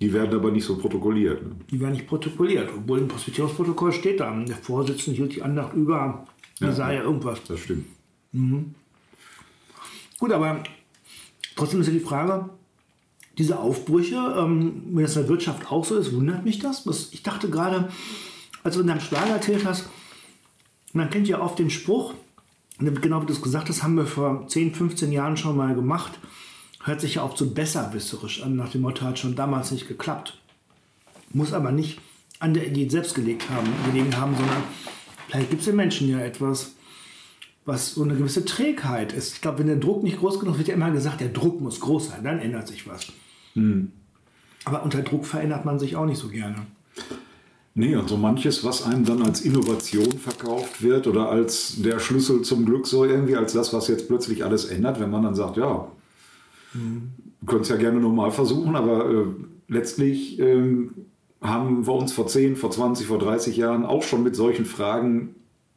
Die 0.00 0.12
werden 0.12 0.34
aber 0.34 0.50
nicht 0.52 0.64
so 0.64 0.76
protokolliert. 0.76 1.42
Ne? 1.42 1.56
Die 1.70 1.80
werden 1.80 1.94
nicht 1.94 2.06
protokolliert, 2.06 2.70
obwohl 2.76 3.00
im 3.00 3.08
Presbyteriumsprotokoll 3.08 3.92
steht 3.92 4.20
da, 4.20 4.32
der 4.32 4.56
Vorsitzende 4.56 5.16
hielt 5.16 5.34
die 5.34 5.42
Andacht 5.42 5.74
über 5.74 6.26
Jesaja 6.60 7.00
ja, 7.00 7.02
irgendwas. 7.02 7.42
Das 7.44 7.60
stimmt. 7.60 7.86
Mhm. 8.32 8.74
Gut, 10.18 10.32
aber 10.32 10.62
trotzdem 11.56 11.80
ist 11.80 11.88
ja 11.88 11.92
die 11.92 12.00
Frage, 12.00 12.48
diese 13.38 13.58
Aufbrüche, 13.58 14.16
ähm, 14.36 14.82
wenn 14.90 15.02
das 15.02 15.16
in 15.16 15.22
der 15.22 15.28
Wirtschaft 15.28 15.70
auch 15.70 15.84
so 15.84 15.96
ist, 15.96 16.12
wundert 16.12 16.44
mich 16.44 16.58
das. 16.58 16.86
Was, 16.86 17.12
ich 17.12 17.22
dachte 17.22 17.48
gerade, 17.48 17.88
als 18.64 18.74
du 18.74 18.80
in 18.80 18.88
deinem 18.88 19.00
Schwager 19.00 19.34
erzählt 19.34 19.64
hast, 19.64 19.88
man 20.92 21.10
kennt 21.10 21.28
ja 21.28 21.40
oft 21.40 21.58
den 21.58 21.70
Spruch, 21.70 22.14
genau 22.78 23.22
wie 23.22 23.26
du 23.26 23.32
es 23.32 23.42
gesagt 23.42 23.68
hast, 23.68 23.82
haben 23.82 23.96
wir 23.96 24.06
vor 24.06 24.46
10, 24.48 24.74
15 24.74 25.12
Jahren 25.12 25.36
schon 25.36 25.56
mal 25.56 25.74
gemacht, 25.74 26.18
hört 26.84 27.00
sich 27.00 27.16
ja 27.16 27.24
oft 27.24 27.36
so 27.36 27.50
besserwisserisch 27.50 28.42
an, 28.42 28.56
nach 28.56 28.70
dem 28.70 28.82
Motto 28.82 29.04
hat 29.04 29.18
schon 29.18 29.36
damals 29.36 29.70
nicht 29.70 29.88
geklappt. 29.88 30.38
Muss 31.30 31.52
aber 31.52 31.72
nicht 31.72 32.00
an 32.38 32.54
der 32.54 32.66
Idee 32.66 32.88
selbst 32.88 33.14
gelegt 33.14 33.50
haben, 33.50 33.68
gelegen 33.86 34.16
haben, 34.16 34.36
sondern 34.36 34.62
Vielleicht 35.28 35.50
gibt 35.50 35.62
es 35.62 35.68
im 35.68 35.76
Menschen 35.76 36.08
ja 36.08 36.20
etwas, 36.20 36.72
was 37.66 37.94
so 37.94 38.02
eine 38.02 38.16
gewisse 38.16 38.44
Trägheit 38.44 39.12
ist. 39.12 39.34
Ich 39.34 39.40
glaube, 39.42 39.58
wenn 39.58 39.66
der 39.66 39.76
Druck 39.76 40.02
nicht 40.02 40.18
groß 40.18 40.40
genug 40.40 40.54
ist, 40.54 40.58
wird 40.58 40.68
ja 40.68 40.74
immer 40.74 40.90
gesagt, 40.90 41.20
der 41.20 41.28
Druck 41.28 41.60
muss 41.60 41.80
groß 41.80 42.08
sein, 42.08 42.24
dann 42.24 42.38
ändert 42.38 42.66
sich 42.66 42.88
was. 42.88 43.12
Aber 44.64 44.82
unter 44.82 45.02
Druck 45.02 45.26
verändert 45.26 45.66
man 45.66 45.78
sich 45.78 45.96
auch 45.96 46.06
nicht 46.06 46.18
so 46.18 46.28
gerne. 46.28 46.66
Nee, 47.74 47.94
und 47.94 48.08
so 48.08 48.16
manches, 48.16 48.64
was 48.64 48.82
einem 48.82 49.04
dann 49.04 49.22
als 49.22 49.42
Innovation 49.42 50.10
verkauft 50.12 50.82
wird 50.82 51.06
oder 51.06 51.28
als 51.28 51.74
der 51.82 52.00
Schlüssel 52.00 52.42
zum 52.42 52.64
Glück 52.64 52.86
so 52.86 53.04
irgendwie, 53.04 53.36
als 53.36 53.52
das, 53.52 53.72
was 53.72 53.86
jetzt 53.88 54.08
plötzlich 54.08 54.44
alles 54.44 54.64
ändert, 54.64 54.98
wenn 54.98 55.10
man 55.10 55.22
dann 55.22 55.34
sagt, 55.34 55.58
ja, 55.58 55.88
du 56.74 57.46
könntest 57.46 57.70
ja 57.70 57.76
gerne 57.76 58.00
nochmal 58.00 58.30
versuchen, 58.30 58.76
aber 58.76 59.10
äh, 59.10 59.24
letztlich 59.68 60.38
ähm, 60.38 60.90
haben 61.40 61.86
wir 61.86 61.94
uns 61.94 62.12
vor 62.12 62.26
10, 62.26 62.56
vor 62.56 62.70
20, 62.70 63.06
vor 63.06 63.18
30 63.18 63.56
Jahren 63.56 63.84
auch 63.86 64.02
schon 64.02 64.22
mit 64.22 64.34
solchen 64.36 64.64
Fragen 64.64 65.34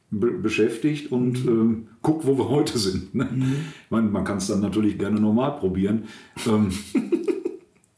be 0.09 0.31
beschäftigt 0.31 1.11
und 1.11 1.45
ähm, 1.45 1.87
guck, 2.01 2.25
wo 2.25 2.37
wir 2.37 2.49
heute 2.49 2.77
sind. 2.77 3.15
Ne? 3.15 3.29
Ich 3.85 3.91
meine, 3.91 4.09
man 4.09 4.25
kann 4.25 4.37
es 4.37 4.47
dann 4.47 4.59
natürlich 4.59 4.97
gerne 4.97 5.21
nochmal 5.21 5.57
probieren. 5.57 6.05
Ähm, 6.45 6.71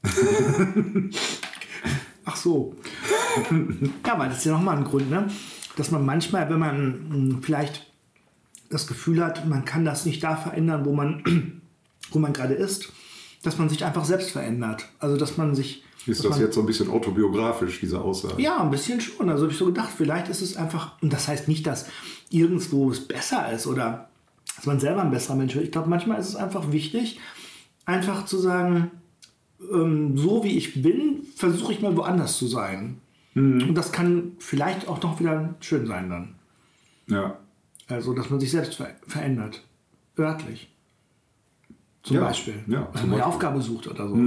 Ach 2.25 2.35
so. 2.35 2.75
ja, 4.05 4.13
aber 4.13 4.27
das 4.27 4.39
ist 4.39 4.45
ja 4.45 4.53
nochmal 4.53 4.77
ein 4.77 4.83
Grund, 4.83 5.09
ne? 5.09 5.27
dass 5.75 5.89
man 5.91 6.05
manchmal, 6.05 6.49
wenn 6.49 6.59
man 6.59 7.29
mh, 7.29 7.37
vielleicht 7.41 7.91
das 8.69 8.87
Gefühl 8.87 9.23
hat, 9.23 9.47
man 9.47 9.65
kann 9.65 9.85
das 9.85 10.05
nicht 10.05 10.23
da 10.23 10.35
verändern, 10.35 10.85
wo 10.85 10.93
man, 10.93 11.61
wo 12.13 12.19
man 12.19 12.33
gerade 12.33 12.53
ist, 12.53 12.89
dass 13.43 13.57
man 13.57 13.69
sich 13.69 13.83
einfach 13.83 14.05
selbst 14.05 14.31
verändert. 14.31 14.87
Also, 14.99 15.17
dass 15.17 15.37
man 15.37 15.55
sich. 15.55 15.83
ist 16.05 16.23
das 16.23 16.31
man, 16.31 16.41
jetzt 16.41 16.55
so 16.55 16.61
ein 16.61 16.65
bisschen 16.65 16.89
autobiografisch, 16.89 17.79
diese 17.79 18.01
Aussage? 18.01 18.41
Ja, 18.41 18.61
ein 18.61 18.71
bisschen 18.71 19.01
schon. 19.01 19.29
Also 19.29 19.43
habe 19.43 19.53
ich 19.53 19.59
so 19.59 19.65
gedacht, 19.65 19.89
vielleicht 19.95 20.29
ist 20.29 20.41
es 20.41 20.57
einfach, 20.57 21.01
und 21.01 21.11
das 21.11 21.27
heißt 21.27 21.47
nicht, 21.47 21.67
dass 21.67 21.87
irgendwo 22.29 22.89
es 22.91 23.07
besser 23.07 23.51
ist 23.51 23.67
oder 23.67 24.09
dass 24.55 24.65
man 24.65 24.79
selber 24.79 25.01
ein 25.01 25.11
besserer 25.11 25.35
Mensch 25.35 25.55
wird. 25.55 25.65
Ich 25.65 25.71
glaube, 25.71 25.89
manchmal 25.89 26.19
ist 26.19 26.29
es 26.29 26.35
einfach 26.35 26.71
wichtig, 26.71 27.19
einfach 27.85 28.25
zu 28.25 28.37
sagen, 28.37 28.91
ähm, 29.71 30.17
so 30.17 30.43
wie 30.43 30.57
ich 30.57 30.81
bin, 30.81 31.25
versuche 31.35 31.73
ich 31.73 31.81
mal 31.81 31.95
woanders 31.97 32.37
zu 32.37 32.47
sein. 32.47 32.99
Und 33.35 33.73
das 33.73 33.91
kann 33.91 34.33
vielleicht 34.37 34.87
auch 34.87 35.01
noch 35.01 35.19
wieder 35.19 35.55
schön 35.59 35.87
sein 35.87 36.09
dann. 36.09 36.35
Ja. 37.07 37.39
Also, 37.87 38.13
dass 38.13 38.29
man 38.29 38.39
sich 38.39 38.51
selbst 38.51 38.75
ver 38.75 38.95
verändert. 39.07 39.63
Örtlich. 40.17 40.72
Zum 42.03 42.17
Ja, 42.17 42.23
Beispiel. 42.25 42.55
ja, 42.67 42.87
Wenn 42.93 43.09
man 43.09 43.13
eine. 43.19 43.25
Aufgabe 43.25 43.61
sucht 43.61 43.87
oder 43.87 44.07
so. 44.09 44.17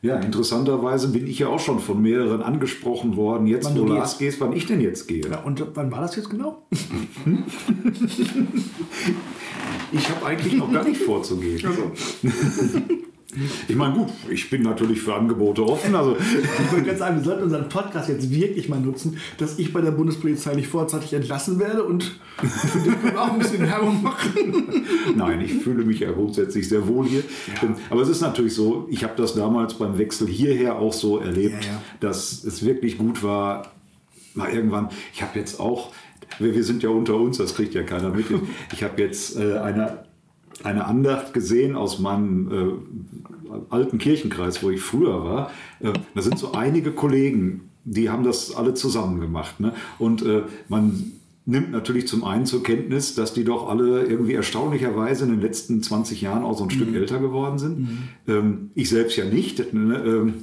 Ja, 0.00 0.16
interessanterweise 0.20 1.08
bin 1.08 1.26
ich 1.26 1.40
ja 1.40 1.48
auch 1.48 1.58
schon 1.58 1.80
von 1.80 2.00
mehreren 2.00 2.40
angesprochen 2.42 3.16
worden, 3.16 3.46
jetzt 3.48 3.64
Wann 3.66 3.78
wo 3.80 3.84
du 3.86 3.94
Lars 3.94 4.18
gehst, 4.18 4.40
wann 4.40 4.52
ich 4.52 4.64
denn 4.66 4.80
jetzt 4.80 5.08
gehe. 5.08 5.28
Ja, 5.28 5.40
und 5.42 5.64
wann 5.74 5.90
war 5.90 6.02
das 6.02 6.14
jetzt 6.16 6.30
genau? 6.30 6.62
Ich 9.90 10.10
habe 10.10 10.26
eigentlich 10.26 10.54
noch 10.54 10.70
gar 10.70 10.84
nicht 10.84 11.00
vorzugehen. 11.00 11.60
Ich 13.68 13.76
meine, 13.76 13.92
gut, 13.94 14.08
ich 14.30 14.48
bin 14.48 14.62
natürlich 14.62 15.02
für 15.02 15.14
Angebote 15.14 15.62
offen. 15.62 15.94
Also, 15.94 16.16
Ich 16.18 16.72
wollte 16.72 16.86
ganz 16.86 16.98
sagen, 16.98 17.16
wir 17.16 17.24
sollten 17.24 17.42
unseren 17.44 17.68
Podcast 17.68 18.08
jetzt 18.08 18.30
wirklich 18.30 18.70
mal 18.70 18.80
nutzen, 18.80 19.18
dass 19.36 19.58
ich 19.58 19.70
bei 19.72 19.82
der 19.82 19.90
Bundespolizei 19.90 20.54
nicht 20.54 20.68
vorzeitig 20.68 21.12
entlassen 21.12 21.58
werde 21.58 21.84
und 21.84 22.18
für 22.38 22.78
den 22.78 22.98
können 23.00 23.12
wir 23.14 23.20
auch 23.22 23.32
ein 23.32 23.38
bisschen 23.38 23.60
Werbung 23.68 24.02
machen. 24.02 24.64
nein, 25.14 25.42
ich 25.42 25.52
fühle 25.56 25.84
mich 25.84 26.00
ja 26.00 26.10
grundsätzlich 26.10 26.68
sehr 26.70 26.88
wohl 26.88 27.06
hier. 27.06 27.22
Ähm, 27.62 27.74
Aber 27.90 28.00
es 28.00 28.08
ist 28.08 28.22
natürlich 28.22 28.54
so, 28.54 28.86
ich 28.90 29.04
habe 29.04 29.12
das 29.18 29.34
damals 29.34 29.74
beim 29.74 29.98
Wechsel 29.98 30.26
hierher 30.26 30.78
auch 30.78 30.94
so 30.94 31.18
erlebt, 31.18 31.64
Ja, 31.64 31.72
ja. 31.72 31.82
dass 32.00 32.42
es 32.44 32.64
wirklich 32.64 32.96
gut 32.96 33.22
war, 33.22 33.72
mal 34.34 34.48
irgendwann, 34.50 34.88
ich 35.12 35.20
habe 35.20 35.38
jetzt 35.38 35.60
auch, 35.60 35.92
wir, 36.38 36.54
wir 36.54 36.64
sind 36.64 36.82
ja 36.82 36.88
unter 36.88 37.16
uns, 37.16 37.36
das 37.36 37.54
kriegt 37.54 37.74
ja 37.74 37.82
keiner 37.82 38.08
mit. 38.08 38.24
Ich 38.72 38.82
habe 38.82 39.02
jetzt 39.02 39.36
äh, 39.36 39.58
eine, 39.58 40.04
eine 40.64 40.86
Andacht 40.86 41.32
gesehen 41.32 41.76
aus 41.76 41.98
meinem 41.98 42.50
äh, 42.50 43.52
alten 43.70 43.98
Kirchenkreis, 43.98 44.62
wo 44.62 44.70
ich 44.70 44.80
früher 44.80 45.24
war. 45.24 45.50
Äh, 45.80 45.92
da 46.14 46.22
sind 46.22 46.38
so 46.38 46.52
einige 46.52 46.92
Kollegen, 46.92 47.70
die 47.84 48.10
haben 48.10 48.24
das 48.24 48.54
alle 48.54 48.74
zusammen 48.74 49.20
gemacht. 49.20 49.60
Ne? 49.60 49.72
Und 49.98 50.22
äh, 50.22 50.42
man 50.68 51.12
nimmt 51.46 51.70
natürlich 51.70 52.06
zum 52.06 52.24
einen 52.24 52.44
zur 52.44 52.62
Kenntnis, 52.62 53.14
dass 53.14 53.32
die 53.32 53.44
doch 53.44 53.70
alle 53.70 54.04
irgendwie 54.04 54.34
erstaunlicherweise 54.34 55.24
in 55.24 55.30
den 55.30 55.40
letzten 55.40 55.82
20 55.82 56.20
Jahren 56.20 56.42
auch 56.42 56.58
so 56.58 56.64
ein 56.64 56.70
Stück 56.70 56.94
älter 56.94 57.20
geworden 57.20 57.58
sind. 57.58 57.88
Ähm, 58.28 58.70
ich 58.74 58.90
selbst 58.90 59.16
ja 59.16 59.24
nicht. 59.24 59.72
Ne? 59.72 59.96
Ähm, 60.04 60.34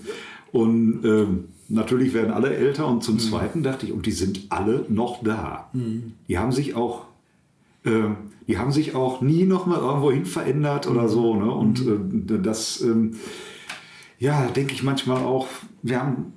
und 0.51 1.01
ähm, 1.03 1.43
natürlich 1.67 2.13
werden 2.13 2.31
alle 2.31 2.55
älter. 2.55 2.87
Und 2.87 3.03
zum 3.03 3.19
Zweiten 3.19 3.61
dachte 3.61 3.85
ich, 3.85 3.91
und 3.91 4.07
die 4.07 4.11
sind 4.11 4.47
alle 4.49 4.85
noch 4.89 5.23
da. 5.23 5.69
Die 6.27 6.39
haben 6.39 6.51
sich 6.51 6.73
auch 6.75 7.05
die 8.47 8.57
haben 8.57 8.71
sich 8.71 8.95
auch 8.95 9.21
nie 9.21 9.45
noch 9.45 9.65
mal 9.65 9.79
irgendwo 9.79 10.11
hin 10.11 10.25
verändert 10.25 10.87
oder 10.87 11.07
so. 11.07 11.35
Ne? 11.35 11.51
Und 11.51 11.81
äh, 11.81 12.39
das, 12.41 12.81
ähm, 12.81 13.11
ja, 14.19 14.47
denke 14.47 14.73
ich 14.73 14.83
manchmal 14.83 15.23
auch, 15.23 15.47
wir 15.81 15.99
haben 15.99 16.33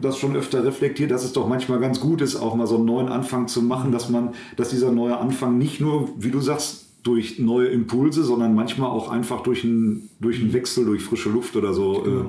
das 0.00 0.18
schon 0.18 0.36
öfter 0.36 0.64
reflektiert, 0.64 1.10
dass 1.10 1.24
es 1.24 1.32
doch 1.32 1.48
manchmal 1.48 1.78
ganz 1.80 2.00
gut 2.00 2.20
ist, 2.20 2.36
auch 2.36 2.54
mal 2.54 2.66
so 2.66 2.76
einen 2.76 2.84
neuen 2.84 3.08
Anfang 3.08 3.48
zu 3.48 3.62
machen, 3.62 3.92
dass 3.92 4.08
man, 4.08 4.34
dass 4.56 4.70
dieser 4.70 4.92
neue 4.92 5.16
Anfang 5.18 5.56
nicht 5.56 5.80
nur, 5.80 6.10
wie 6.18 6.30
du 6.30 6.40
sagst, 6.40 6.86
durch 7.04 7.38
neue 7.38 7.68
Impulse, 7.68 8.24
sondern 8.24 8.54
manchmal 8.54 8.90
auch 8.90 9.08
einfach 9.08 9.42
durch 9.42 9.64
einen, 9.64 10.10
durch 10.20 10.40
einen 10.40 10.52
Wechsel, 10.52 10.84
durch 10.84 11.02
frische 11.02 11.30
Luft 11.30 11.56
oder 11.56 11.72
so. 11.72 12.04
Äh, 12.04 12.24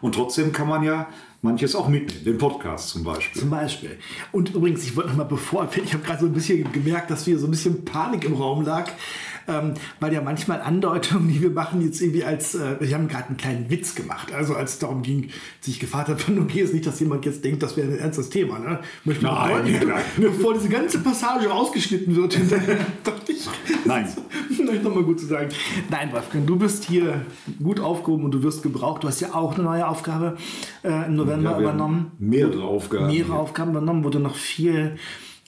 und 0.00 0.14
trotzdem 0.14 0.52
kann 0.52 0.68
man 0.68 0.82
ja 0.84 1.08
manches 1.42 1.74
auch 1.74 1.88
mitnehmen, 1.88 2.24
den 2.24 2.38
Podcast 2.38 2.88
zum 2.90 3.04
Beispiel. 3.04 3.40
Zum 3.40 3.50
Beispiel. 3.50 3.98
Und 4.32 4.54
übrigens, 4.54 4.84
ich 4.84 4.96
wollte 4.96 5.10
noch 5.10 5.16
mal 5.16 5.24
bevor, 5.24 5.68
ich 5.84 5.92
habe 5.92 6.04
gerade 6.04 6.20
so 6.20 6.26
ein 6.26 6.32
bisschen 6.32 6.70
gemerkt, 6.72 7.10
dass 7.10 7.24
hier 7.24 7.38
so 7.38 7.46
ein 7.46 7.50
bisschen 7.50 7.84
Panik 7.84 8.24
im 8.24 8.34
Raum 8.34 8.64
lag, 8.64 8.90
ähm, 9.48 9.74
weil 10.00 10.12
ja 10.12 10.20
manchmal 10.20 10.60
Andeutungen, 10.60 11.28
die 11.28 11.40
wir 11.40 11.50
machen, 11.50 11.80
jetzt 11.82 12.00
irgendwie 12.00 12.24
als, 12.24 12.54
äh, 12.54 12.76
wir 12.80 12.94
haben 12.94 13.08
gerade 13.08 13.28
einen 13.28 13.36
kleinen 13.36 13.70
Witz 13.70 13.94
gemacht, 13.94 14.32
also 14.32 14.54
als 14.54 14.74
es 14.74 14.78
darum 14.78 15.02
ging, 15.02 15.30
sich 15.60 15.78
gefragt 15.78 16.08
hat, 16.08 16.20
von 16.22 16.38
okay, 16.38 16.60
ist 16.60 16.74
nicht, 16.74 16.86
dass 16.86 16.98
jemand 17.00 17.24
jetzt 17.24 17.44
denkt, 17.44 17.62
das 17.62 17.76
wäre 17.76 17.88
ein 17.88 17.98
ernstes 17.98 18.30
Thema, 18.30 18.58
ne? 18.58 18.80
Möchte 19.04 19.24
Nein, 19.24 19.64
bevor, 19.64 19.86
nein. 19.86 20.02
bevor 20.16 20.54
diese 20.54 20.68
ganze 20.68 20.98
Passage 20.98 21.48
rausgeschnitten 21.48 22.16
wird, 22.16 22.38
dachte 23.04 23.32
ich, 23.32 23.48
Nein. 23.86 24.08
Vielleicht 24.54 24.82
nochmal 24.82 25.04
gut 25.04 25.20
zu 25.20 25.26
sagen. 25.26 25.48
Nein, 25.90 26.12
Wolfgang, 26.12 26.46
du 26.46 26.56
bist 26.56 26.84
hier 26.84 27.24
gut 27.62 27.80
aufgehoben 27.80 28.24
und 28.24 28.32
du 28.32 28.42
wirst 28.42 28.62
gebraucht. 28.62 29.04
Du 29.04 29.08
hast 29.08 29.20
ja 29.20 29.34
auch 29.34 29.54
eine 29.54 29.64
neue 29.64 29.86
Aufgabe 29.86 30.36
äh, 30.82 31.06
im 31.06 31.16
November 31.26 31.58
übernommen. 31.58 32.12
Mehrere 32.18 32.64
Aufgaben. 32.64 33.06
Mehrere 33.08 33.34
Aufgaben 33.34 33.70
übernommen, 33.72 34.04
wo 34.04 34.10
du 34.10 34.18
noch 34.18 34.36
viel 34.36 34.96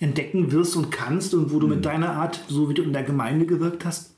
entdecken 0.00 0.52
wirst 0.52 0.76
und 0.76 0.90
kannst 0.90 1.34
und 1.34 1.52
wo 1.52 1.58
du 1.58 1.66
mit 1.66 1.84
deiner 1.84 2.12
Art, 2.12 2.44
so 2.48 2.68
wie 2.68 2.74
du 2.74 2.82
in 2.82 2.92
der 2.92 3.02
Gemeinde 3.02 3.46
gewirkt 3.46 3.84
hast, 3.84 4.14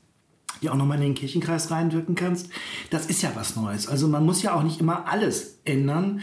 ja 0.61 0.71
auch 0.71 0.75
nochmal 0.75 0.97
in 0.97 1.03
den 1.03 1.15
Kirchenkreis 1.15 1.71
reinwirken 1.71 2.15
kannst. 2.15 2.49
Das 2.89 3.07
ist 3.07 3.21
ja 3.21 3.31
was 3.35 3.55
Neues. 3.55 3.87
Also 3.87 4.07
man 4.07 4.25
muss 4.25 4.43
ja 4.43 4.53
auch 4.53 4.63
nicht 4.63 4.79
immer 4.79 5.07
alles 5.07 5.59
ändern, 5.65 6.21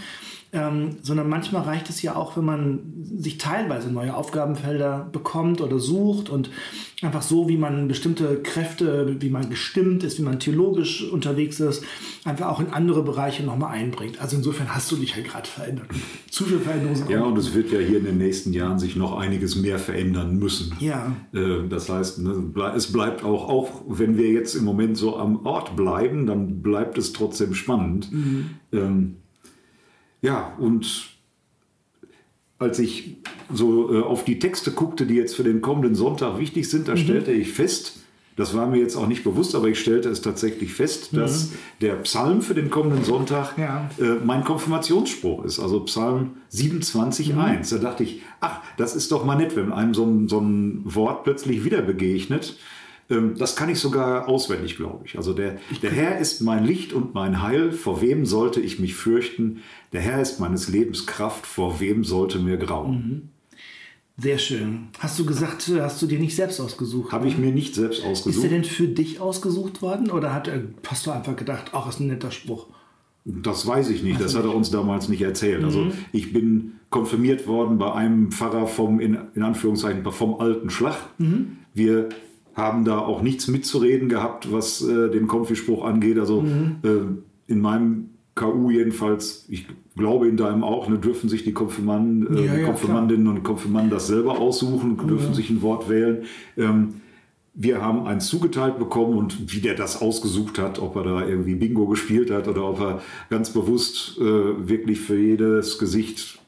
ähm, 0.52 0.96
sondern 1.02 1.28
manchmal 1.28 1.62
reicht 1.62 1.90
es 1.90 2.00
ja 2.00 2.16
auch, 2.16 2.36
wenn 2.36 2.44
man 2.44 2.78
sich 3.18 3.36
teilweise 3.38 3.90
neue 3.92 4.14
Aufgabenfelder 4.14 5.08
bekommt 5.12 5.60
oder 5.60 5.78
sucht 5.78 6.30
und 6.30 6.50
einfach 7.02 7.22
so, 7.22 7.48
wie 7.48 7.56
man 7.56 7.86
bestimmte 7.86 8.40
Kräfte, 8.42 9.16
wie 9.20 9.28
man 9.28 9.50
gestimmt 9.50 10.02
ist, 10.04 10.18
wie 10.18 10.22
man 10.22 10.40
theologisch 10.40 11.08
unterwegs 11.10 11.60
ist, 11.60 11.84
einfach 12.24 12.46
auch 12.48 12.60
in 12.60 12.68
andere 12.72 13.02
Bereiche 13.02 13.44
nochmal 13.44 13.72
einbringt. 13.72 14.20
Also 14.20 14.36
insofern 14.36 14.74
hast 14.74 14.90
du 14.90 14.96
dich 14.96 15.14
halt 15.14 15.28
gerade 15.28 15.46
verändert. 15.46 15.86
Zu 16.30 16.44
viel 16.44 16.58
Veränderung 16.58 16.96
Ja, 17.08 17.22
und 17.22 17.36
es 17.36 17.54
wird 17.54 17.70
ja 17.70 17.78
hier 17.78 17.98
in 17.98 18.04
den 18.04 18.18
nächsten 18.18 18.52
Jahren 18.52 18.78
sich 18.78 18.96
noch 18.96 19.18
einiges 19.18 19.54
mehr 19.54 19.78
verändern 19.78 20.38
müssen. 20.38 20.74
Ja. 20.80 21.12
Äh, 21.32 21.68
Das 21.68 21.88
heißt, 21.88 22.20
ne, 22.20 22.52
es 22.74 22.90
bleibt 22.92 23.22
auch, 23.22 23.48
auch 23.48 23.82
wenn 23.86 24.16
wir 24.16 24.30
jetzt 24.30 24.54
im 24.54 24.64
Moment 24.64 24.96
so 24.96 25.16
am 25.16 25.44
Ort 25.46 25.76
bleiben, 25.76 26.26
dann 26.26 26.62
bleibt 26.62 26.96
es 26.98 27.12
trotzdem 27.12 27.54
spannend. 27.54 28.10
Ähm, 28.72 29.16
ja, 30.22 30.52
und 30.58 31.08
als 32.58 32.78
ich 32.78 33.16
so 33.52 33.94
äh, 33.94 34.02
auf 34.02 34.24
die 34.24 34.38
Texte 34.38 34.72
guckte, 34.72 35.06
die 35.06 35.14
jetzt 35.14 35.36
für 35.36 35.44
den 35.44 35.60
kommenden 35.60 35.94
Sonntag 35.94 36.38
wichtig 36.38 36.68
sind, 36.68 36.88
da 36.88 36.96
stellte 36.96 37.30
ich 37.32 37.52
fest, 37.52 38.00
das 38.34 38.54
war 38.54 38.66
mir 38.68 38.78
jetzt 38.78 38.94
auch 38.96 39.06
nicht 39.08 39.24
bewusst, 39.24 39.54
aber 39.56 39.68
ich 39.68 39.80
stellte 39.80 40.08
es 40.08 40.22
tatsächlich 40.22 40.72
fest, 40.72 41.08
dass 41.12 41.50
der 41.80 41.94
Psalm 41.96 42.40
für 42.40 42.54
den 42.54 42.70
kommenden 42.70 43.04
Sonntag 43.04 43.56
Ja. 43.58 43.90
äh, 43.98 44.14
mein 44.24 44.44
Konfirmationsspruch 44.44 45.44
ist, 45.44 45.58
also 45.58 45.80
Psalm 45.80 46.32
27,1. 46.52 47.70
Da 47.70 47.78
dachte 47.78 48.04
ich, 48.04 48.22
ach, 48.40 48.60
das 48.76 48.94
ist 48.94 49.10
doch 49.12 49.24
mal 49.24 49.34
nett, 49.36 49.56
wenn 49.56 49.72
einem 49.72 49.94
so 49.94 50.04
ein, 50.04 50.28
so 50.28 50.40
ein 50.40 50.82
Wort 50.84 51.24
plötzlich 51.24 51.64
wieder 51.64 51.82
begegnet. 51.82 52.56
Ähm, 53.10 53.34
das 53.38 53.56
kann 53.56 53.68
ich 53.68 53.78
sogar 53.78 54.28
auswendig, 54.28 54.76
glaube 54.76 55.04
ich. 55.06 55.16
Also 55.16 55.32
der, 55.32 55.56
der 55.82 55.90
Herr 55.90 56.18
ist 56.18 56.40
mein 56.40 56.64
Licht 56.64 56.92
und 56.92 57.14
mein 57.14 57.42
Heil, 57.42 57.72
vor 57.72 58.00
wem 58.00 58.26
sollte 58.26 58.60
ich 58.60 58.78
mich 58.78 58.94
fürchten? 58.94 59.58
Der 59.92 60.00
Herr 60.00 60.20
ist 60.20 60.40
meines 60.40 60.68
Lebens 60.68 61.06
Kraft, 61.06 61.46
vor 61.46 61.80
wem 61.80 62.04
sollte 62.04 62.38
mir 62.38 62.56
grauen? 62.56 63.30
Sehr 64.20 64.38
schön. 64.38 64.88
Hast 64.98 65.16
du 65.18 65.24
gesagt, 65.24 65.68
äh, 65.68 65.80
hast 65.80 66.02
du 66.02 66.06
dir 66.06 66.18
nicht 66.18 66.34
selbst 66.34 66.60
ausgesucht? 66.60 67.12
Habe 67.12 67.28
ich 67.28 67.38
mir 67.38 67.52
nicht 67.52 67.74
selbst 67.76 68.00
Ist 68.00 68.04
ausgesucht. 68.04 68.42
der 68.42 68.50
denn 68.50 68.64
für 68.64 68.88
dich 68.88 69.20
ausgesucht 69.20 69.80
worden 69.80 70.10
oder 70.10 70.34
hat 70.34 70.48
der 70.48 70.60
Pastor 70.82 71.14
einfach 71.14 71.36
gedacht, 71.36 71.70
ach, 71.72 71.88
ist 71.88 72.00
ein 72.00 72.08
netter 72.08 72.32
Spruch? 72.32 72.66
Das 73.24 73.66
weiß 73.66 73.90
ich 73.90 74.02
nicht, 74.02 74.20
das 74.20 74.34
hat 74.34 74.44
er 74.44 74.54
uns 74.54 74.70
damals 74.70 75.08
nicht 75.08 75.22
erzählt. 75.22 75.62
Also 75.62 75.92
ich 76.12 76.32
bin 76.32 76.72
konfirmiert 76.88 77.46
worden 77.46 77.76
bei 77.78 77.92
einem 77.92 78.32
Pfarrer 78.32 78.66
vom, 78.66 79.00
in, 79.00 79.18
in 79.34 79.42
Anführungszeichen, 79.42 80.02
vom 80.10 80.40
alten 80.40 80.70
Schlag. 80.70 80.96
Wir 81.74 82.08
haben 82.58 82.84
da 82.84 82.98
auch 82.98 83.22
nichts 83.22 83.48
mitzureden 83.48 84.08
gehabt, 84.08 84.52
was 84.52 84.82
äh, 84.82 85.08
den 85.10 85.26
Konfispruch 85.28 85.84
angeht. 85.84 86.18
Also 86.18 86.44
äh, 86.82 86.88
in 87.46 87.60
meinem 87.60 88.10
KU 88.34 88.70
jedenfalls, 88.70 89.46
ich 89.48 89.66
glaube 89.96 90.28
in 90.28 90.36
deinem 90.36 90.62
auch, 90.62 90.88
ne, 90.88 90.98
dürfen 90.98 91.28
sich 91.28 91.44
die 91.44 91.52
Konfirmanden, 91.52 92.36
äh, 92.36 92.46
Ja, 92.46 92.54
ja, 92.56 92.66
Konfirmandinnen 92.66 93.26
und 93.26 93.42
Konfirmanden 93.42 93.90
das 93.90 94.06
selber 94.06 94.38
aussuchen, 94.38 94.96
dürfen 95.08 95.34
sich 95.34 95.50
ein 95.50 95.62
Wort 95.62 95.88
wählen. 95.88 96.24
Ähm, 96.56 97.00
wir 97.54 97.82
haben 97.82 98.06
eins 98.06 98.28
zugeteilt 98.28 98.78
bekommen 98.78 99.18
und 99.18 99.52
wie 99.52 99.60
der 99.60 99.74
das 99.74 100.00
ausgesucht 100.00 100.60
hat, 100.60 100.78
ob 100.78 100.94
er 100.94 101.02
da 101.02 101.26
irgendwie 101.26 101.56
Bingo 101.56 101.86
gespielt 101.86 102.30
hat 102.30 102.46
oder 102.46 102.68
ob 102.68 102.80
er 102.80 103.02
ganz 103.30 103.50
bewusst 103.50 104.16
äh, 104.18 104.22
wirklich 104.22 105.00
für 105.00 105.18
jedes 105.18 105.78
Gesicht 105.78 106.38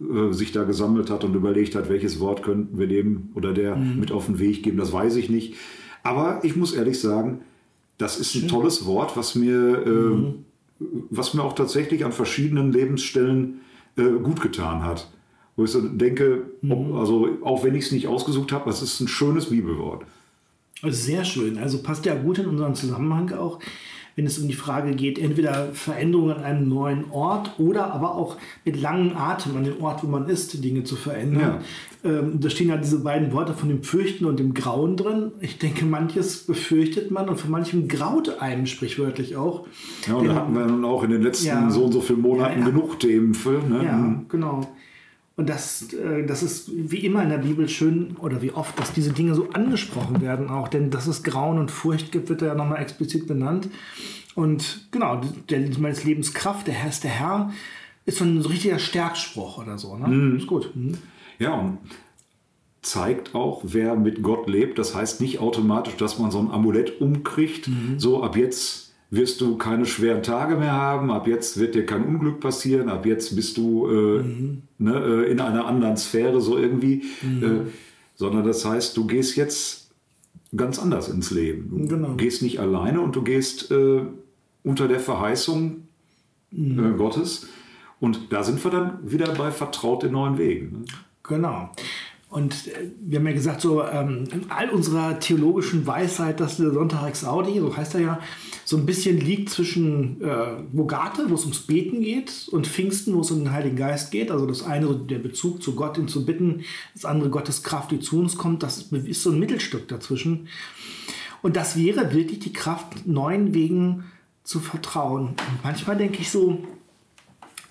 äh, 0.00 0.32
sich 0.32 0.52
da 0.52 0.64
gesammelt 0.64 1.10
hat 1.10 1.24
und 1.24 1.34
überlegt 1.34 1.74
hat, 1.74 1.88
welches 1.88 2.20
Wort 2.20 2.42
könnten 2.42 2.78
wir 2.78 2.86
dem 2.86 3.30
oder 3.34 3.52
der 3.52 3.76
mit 3.76 4.12
auf 4.12 4.26
den 4.26 4.38
Weg 4.38 4.62
geben, 4.62 4.78
das 4.78 4.92
weiß 4.92 5.16
ich 5.16 5.28
nicht. 5.28 5.54
Aber 6.02 6.40
ich 6.42 6.56
muss 6.56 6.72
ehrlich 6.72 6.98
sagen, 7.00 7.42
das 7.98 8.18
ist 8.18 8.34
ein 8.34 8.48
tolles 8.48 8.86
Wort, 8.86 9.16
was 9.16 9.34
mir, 9.34 9.86
äh, 9.86 10.84
was 11.10 11.34
mir 11.34 11.42
auch 11.42 11.54
tatsächlich 11.54 12.04
an 12.04 12.12
verschiedenen 12.12 12.72
Lebensstellen 12.72 13.60
äh, 13.96 14.04
gut 14.22 14.40
getan 14.40 14.84
hat. 14.84 15.10
Wo 15.56 15.64
ich 15.64 15.70
so 15.70 15.82
denke, 15.82 16.44
ob, 16.66 16.94
also 16.94 17.28
auch 17.42 17.62
wenn 17.62 17.74
ich 17.74 17.84
es 17.84 17.92
nicht 17.92 18.06
ausgesucht 18.06 18.52
habe, 18.52 18.64
das 18.70 18.80
ist 18.80 19.00
ein 19.00 19.08
schönes 19.08 19.50
Bibelwort. 19.50 20.06
Sehr 20.82 21.24
schön. 21.24 21.58
Also 21.58 21.82
passt 21.82 22.06
ja 22.06 22.14
gut 22.14 22.38
in 22.38 22.46
unseren 22.46 22.74
Zusammenhang 22.74 23.32
auch, 23.32 23.58
wenn 24.20 24.26
es 24.26 24.38
um 24.38 24.48
die 24.48 24.54
Frage 24.54 24.94
geht, 24.94 25.18
entweder 25.18 25.70
Veränderungen 25.72 26.36
an 26.36 26.44
einem 26.44 26.68
neuen 26.68 27.10
Ort 27.10 27.52
oder 27.56 27.94
aber 27.94 28.16
auch 28.16 28.36
mit 28.66 28.78
langem 28.78 29.16
Atem 29.16 29.56
an 29.56 29.64
dem 29.64 29.80
Ort, 29.82 30.04
wo 30.04 30.08
man 30.08 30.28
ist, 30.28 30.62
Dinge 30.62 30.84
zu 30.84 30.94
verändern. 30.94 31.60
Ähm, 32.04 32.38
da 32.38 32.50
stehen 32.50 32.68
ja 32.68 32.76
diese 32.76 32.98
beiden 33.00 33.32
Worte 33.32 33.54
von 33.54 33.70
dem 33.70 33.82
Fürchten 33.82 34.26
und 34.26 34.38
dem 34.38 34.52
Grauen 34.52 34.98
drin. 34.98 35.32
Ich 35.40 35.56
denke, 35.56 35.86
manches 35.86 36.44
befürchtet 36.46 37.10
man 37.10 37.30
und 37.30 37.40
von 37.40 37.50
manchem 37.50 37.88
graut 37.88 38.40
einem 38.42 38.66
sprichwörtlich 38.66 39.36
auch. 39.36 39.66
Ja, 40.06 40.16
und 40.16 40.26
da 40.28 40.34
hatten 40.34 40.54
wir 40.54 40.66
nun 40.66 40.84
auch 40.84 41.02
in 41.02 41.10
den 41.12 41.22
letzten 41.22 41.46
Ja. 41.46 41.70
so 41.70 41.84
und 41.86 41.92
so 41.92 42.02
vielen 42.02 42.20
Monaten 42.20 42.60
Ja, 42.60 42.66
ja. 42.66 42.70
genug 42.70 43.00
Themen 43.00 43.32
für. 43.32 43.62
Ne? 43.66 43.84
Ja, 43.86 44.22
genau. 44.28 44.60
Und 45.40 45.48
das, 45.48 45.94
äh, 45.94 46.26
das 46.26 46.42
ist 46.42 46.70
wie 46.70 46.98
immer 46.98 47.22
in 47.22 47.30
der 47.30 47.38
Bibel 47.38 47.66
schön, 47.66 48.14
oder 48.20 48.42
wie 48.42 48.50
oft, 48.50 48.78
dass 48.78 48.92
diese 48.92 49.14
Dinge 49.14 49.34
so 49.34 49.48
angesprochen 49.54 50.20
werden 50.20 50.50
auch. 50.50 50.68
Denn 50.68 50.90
dass 50.90 51.06
es 51.06 51.22
Grauen 51.22 51.58
und 51.58 51.70
Furcht 51.70 52.12
gibt, 52.12 52.28
wird 52.28 52.42
ja 52.42 52.54
nochmal 52.54 52.82
explizit 52.82 53.26
benannt. 53.26 53.70
Und 54.34 54.88
genau, 54.90 55.22
der, 55.48 55.60
meines 55.78 56.04
Lebens 56.04 56.34
Kraft, 56.34 56.66
der 56.66 56.74
Herr 56.74 56.90
ist 56.90 57.04
der 57.04 57.10
Herr, 57.10 57.54
ist 58.04 58.18
so 58.18 58.24
ein 58.26 58.36
richtiger 58.42 58.78
Stärkspruch 58.78 59.56
oder 59.56 59.78
so. 59.78 59.96
Ne? 59.96 60.36
Ist 60.36 60.46
gut. 60.46 60.76
Mhm. 60.76 60.98
Ja, 61.38 61.54
und 61.54 61.78
zeigt 62.82 63.34
auch, 63.34 63.62
wer 63.64 63.96
mit 63.96 64.22
Gott 64.22 64.46
lebt. 64.46 64.78
Das 64.78 64.94
heißt 64.94 65.22
nicht 65.22 65.38
automatisch, 65.38 65.96
dass 65.96 66.18
man 66.18 66.30
so 66.30 66.38
ein 66.38 66.50
Amulett 66.50 67.00
umkriegt. 67.00 67.66
Mhm. 67.66 67.98
So, 67.98 68.22
ab 68.22 68.36
jetzt 68.36 68.89
wirst 69.10 69.40
du 69.40 69.56
keine 69.56 69.86
schweren 69.86 70.22
Tage 70.22 70.56
mehr 70.56 70.72
haben, 70.72 71.10
ab 71.10 71.26
jetzt 71.26 71.58
wird 71.58 71.74
dir 71.74 71.84
kein 71.84 72.04
Unglück 72.04 72.40
passieren, 72.40 72.88
ab 72.88 73.06
jetzt 73.06 73.34
bist 73.34 73.56
du 73.56 73.88
äh, 73.88 74.22
Mhm. 74.22 74.62
ne, 74.78 74.94
äh, 75.26 75.30
in 75.30 75.40
einer 75.40 75.66
anderen 75.66 75.96
Sphäre 75.96 76.40
so 76.40 76.56
irgendwie. 76.58 77.02
Äh, 77.22 77.68
sondern 78.14 78.44
das 78.44 78.64
heißt, 78.64 78.96
du 78.96 79.06
gehst 79.06 79.36
jetzt 79.36 79.90
ganz 80.54 80.78
anders 80.78 81.08
ins 81.08 81.30
Leben. 81.30 81.70
Du 81.70 81.88
Genau. 81.88 82.14
gehst 82.16 82.42
nicht 82.42 82.60
alleine 82.60 83.00
und 83.00 83.16
du 83.16 83.22
gehst 83.22 83.70
äh, 83.70 84.02
unter 84.62 84.88
der 84.88 85.00
Verheißung 85.00 85.88
Mhm. 86.52 86.84
äh, 86.94 86.96
Gottes. 86.96 87.48
Und 88.00 88.32
da 88.32 88.42
sind 88.42 88.62
wir 88.64 88.70
dann 88.70 88.98
wieder 89.10 89.32
bei 89.34 89.50
vertraut 89.50 90.04
in 90.04 90.12
neuen 90.12 90.36
Wegen. 90.38 90.70
Ne? 90.70 90.84
Genau. 91.22 91.70
Und 92.30 92.68
äh, 92.68 92.92
wir 93.00 93.18
haben 93.18 93.26
ja 93.26 93.32
gesagt, 93.32 93.60
so 93.60 93.82
ähm, 93.84 94.24
in 94.32 94.50
all 94.50 94.70
unserer 94.70 95.18
theologischen 95.18 95.84
Weisheit, 95.86 96.38
dass 96.38 96.58
der 96.58 96.70
Sonntag 96.70 97.08
ex 97.08 97.24
Audi, 97.24 97.58
so 97.58 97.76
heißt 97.76 97.96
er 97.96 98.00
ja, 98.00 98.20
so 98.64 98.76
ein 98.76 98.86
bisschen 98.86 99.18
liegt 99.18 99.50
zwischen 99.50 100.22
äh, 100.22 100.62
Vulgate, 100.72 101.28
wo 101.28 101.34
es 101.34 101.42
ums 101.42 101.58
Beten 101.62 102.02
geht, 102.02 102.48
und 102.52 102.68
Pfingsten, 102.68 103.14
wo 103.14 103.20
es 103.20 103.32
um 103.32 103.40
den 103.40 103.52
Heiligen 103.52 103.76
Geist 103.76 104.12
geht. 104.12 104.30
Also 104.30 104.46
das 104.46 104.62
eine, 104.62 104.94
der 104.94 105.18
Bezug 105.18 105.60
zu 105.60 105.74
Gott, 105.74 105.98
ihn 105.98 106.06
zu 106.06 106.24
bitten, 106.24 106.62
das 106.94 107.04
andere 107.04 107.30
Gottes 107.30 107.64
Kraft, 107.64 107.90
die 107.90 107.98
zu 107.98 108.20
uns 108.20 108.36
kommt. 108.36 108.62
Das 108.62 108.92
ist 108.92 109.22
so 109.24 109.32
ein 109.32 109.40
Mittelstück 109.40 109.88
dazwischen. 109.88 110.46
Und 111.42 111.56
das 111.56 111.76
wäre 111.76 112.14
wirklich 112.14 112.38
die 112.38 112.52
Kraft, 112.52 113.08
neuen 113.08 113.54
Wegen 113.54 114.04
zu 114.44 114.60
vertrauen. 114.60 115.30
Und 115.30 115.64
manchmal 115.64 115.96
denke 115.96 116.20
ich 116.20 116.30
so, 116.30 116.62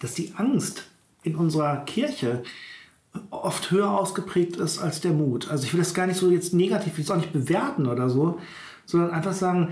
dass 0.02 0.16
die 0.16 0.34
Angst 0.36 0.84
in 1.24 1.36
unserer 1.36 1.78
Kirche 1.86 2.44
oft 3.32 3.72
höher 3.72 3.92
ausgeprägt 3.92 4.58
ist 4.58 4.80
als 4.80 5.02
der 5.02 5.14
Mut. 5.14 5.50
Also 5.50 5.66
ich 5.66 5.74
will 5.74 5.80
das 5.80 5.94
gar 5.94 6.08
nicht 6.08 6.18
so 6.18 6.30
jetzt 6.30 6.54
negativ, 6.54 6.94
ich 6.94 6.98
will 6.98 7.06
es 7.06 7.12
auch 7.12 7.18
nicht 7.18 7.34
bewerten 7.34 7.86
oder 7.88 8.10
so, 8.10 8.40
sondern 8.86 9.12
einfach 9.12 9.34
sagen, 9.34 9.70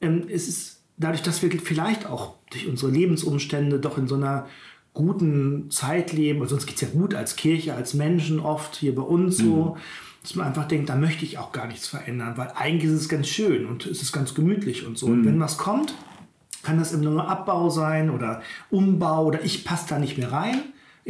ähm, 0.00 0.24
es 0.28 0.48
ist 0.48 0.80
dadurch, 0.96 1.22
dass 1.22 1.42
wir 1.42 1.50
vielleicht 1.60 2.06
auch 2.06 2.34
durch 2.50 2.66
unsere 2.68 2.90
Lebensumstände 2.90 3.78
doch 3.78 3.98
in 3.98 4.08
so 4.08 4.16
einer 4.16 4.46
guten 4.92 5.70
Zeit 5.70 6.12
leben, 6.12 6.42
also 6.42 6.56
uns 6.56 6.66
geht 6.66 6.76
es 6.76 6.80
ja 6.82 6.88
gut 6.88 7.14
als 7.14 7.36
Kirche, 7.36 7.74
als 7.74 7.94
Menschen 7.94 8.40
oft 8.40 8.74
hier 8.74 8.94
bei 8.94 9.02
uns 9.02 9.38
so, 9.38 9.76
dass 10.22 10.34
man 10.34 10.48
einfach 10.48 10.66
denkt, 10.66 10.88
da 10.88 10.96
möchte 10.96 11.24
ich 11.24 11.38
auch 11.38 11.52
gar 11.52 11.68
nichts 11.68 11.86
verändern, 11.86 12.36
weil 12.36 12.52
eigentlich 12.56 12.90
ist 12.90 13.00
es 13.00 13.08
ganz 13.08 13.28
schön 13.28 13.66
und 13.66 13.86
es 13.86 14.02
ist 14.02 14.12
ganz 14.12 14.34
gemütlich 14.34 14.84
und 14.84 14.98
so. 14.98 15.06
Und 15.06 15.24
wenn 15.24 15.40
was 15.40 15.58
kommt, 15.58 15.94
kann 16.62 16.78
das 16.78 16.92
eben 16.92 17.02
nur 17.02 17.26
Abbau 17.28 17.70
sein 17.70 18.10
oder 18.10 18.42
Umbau 18.70 19.26
oder 19.26 19.44
ich 19.44 19.64
passe 19.64 19.86
da 19.88 19.98
nicht 19.98 20.18
mehr 20.18 20.32
rein 20.32 20.60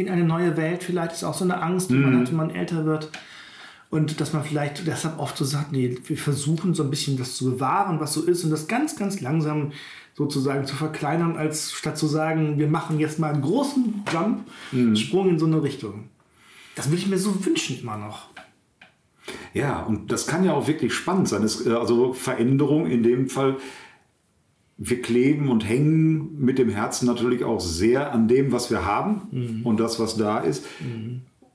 in 0.00 0.08
eine 0.08 0.24
neue 0.24 0.56
Welt. 0.56 0.82
Vielleicht 0.82 1.12
ist 1.12 1.24
auch 1.24 1.34
so 1.34 1.44
eine 1.44 1.62
Angst, 1.62 1.90
die 1.90 1.94
man 1.94 2.18
hat, 2.18 2.28
wenn 2.28 2.36
man 2.36 2.50
älter 2.50 2.84
wird. 2.84 3.10
Und 3.90 4.20
dass 4.20 4.32
man 4.32 4.44
vielleicht 4.44 4.86
deshalb 4.86 5.18
oft 5.18 5.36
so 5.36 5.44
sagt, 5.44 5.72
nee, 5.72 5.98
wir 6.06 6.16
versuchen 6.16 6.74
so 6.74 6.84
ein 6.84 6.90
bisschen 6.90 7.16
das 7.16 7.34
zu 7.34 7.50
bewahren, 7.50 7.98
was 7.98 8.12
so 8.12 8.22
ist 8.22 8.44
und 8.44 8.50
das 8.50 8.68
ganz, 8.68 8.96
ganz 8.96 9.20
langsam 9.20 9.72
sozusagen 10.14 10.64
zu 10.64 10.76
verkleinern, 10.76 11.36
als 11.36 11.72
statt 11.72 11.98
zu 11.98 12.06
sagen, 12.06 12.58
wir 12.58 12.68
machen 12.68 13.00
jetzt 13.00 13.18
mal 13.18 13.32
einen 13.32 13.42
großen 13.42 14.04
Jump, 14.12 14.46
Sprung 14.96 15.30
in 15.30 15.38
so 15.38 15.46
eine 15.46 15.62
Richtung. 15.62 16.08
Das 16.76 16.88
würde 16.88 16.98
ich 16.98 17.08
mir 17.08 17.18
so 17.18 17.44
wünschen 17.44 17.80
immer 17.80 17.96
noch. 17.96 18.28
Ja, 19.54 19.80
und 19.82 20.12
das 20.12 20.26
kann 20.26 20.44
ja 20.44 20.52
auch 20.52 20.66
wirklich 20.66 20.94
spannend 20.94 21.28
sein. 21.28 21.46
Äh, 21.66 21.70
also 21.70 22.12
Veränderung 22.12 22.86
in 22.86 23.02
dem 23.02 23.28
Fall, 23.28 23.56
wir 24.82 25.02
kleben 25.02 25.50
und 25.50 25.68
hängen 25.68 26.40
mit 26.40 26.58
dem 26.58 26.70
Herzen 26.70 27.04
natürlich 27.06 27.44
auch 27.44 27.60
sehr 27.60 28.12
an 28.12 28.28
dem, 28.28 28.50
was 28.50 28.70
wir 28.70 28.86
haben 28.86 29.60
und 29.62 29.78
das, 29.78 30.00
was 30.00 30.16
da 30.16 30.38
ist. 30.38 30.64